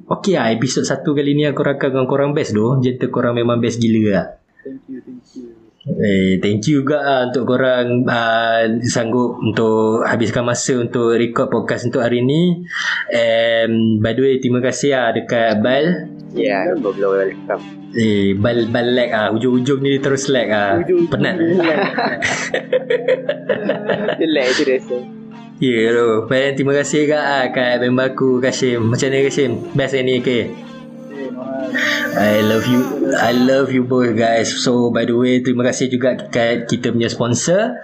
[0.09, 2.79] okay lah episod satu kali ni aku rakam dengan korang best tu.
[2.83, 4.27] Gentle korang memang best gila lah.
[4.59, 5.48] thank you thank you
[5.97, 11.89] Eh, thank you juga lah untuk korang uh, sanggup untuk habiskan masa untuk record podcast
[11.89, 12.61] untuk hari ni.
[13.09, 16.13] And by the way, terima kasih lah dekat Bal.
[16.37, 17.63] Ya, yeah, belum welcome.
[17.97, 19.27] Eh, Bal, Bal lag ah.
[19.33, 20.77] Hujung-hujung ni terus lag ah.
[20.85, 21.41] Penat.
[24.21, 24.97] Dia lag je rasa.
[25.59, 26.07] Ya yeah, tu.
[26.29, 28.93] Baik, terima kasih kak ah, kat member aku Kashim.
[28.93, 29.73] Macam mana Kashim?
[29.73, 30.23] Best ni ke?
[30.23, 30.68] Okay.
[32.19, 32.81] I love you
[33.15, 34.51] I love you both guys.
[34.51, 37.79] So by the way Terima kasih juga Kat kita punya sponsor.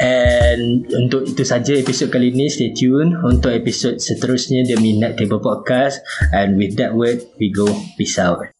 [0.00, 5.42] And Untuk itu saja episod kali ni Stay tune Untuk episod seterusnya The Midnight Table
[5.42, 6.00] Podcast.
[6.32, 7.68] And with that word We go
[7.98, 8.55] Peace out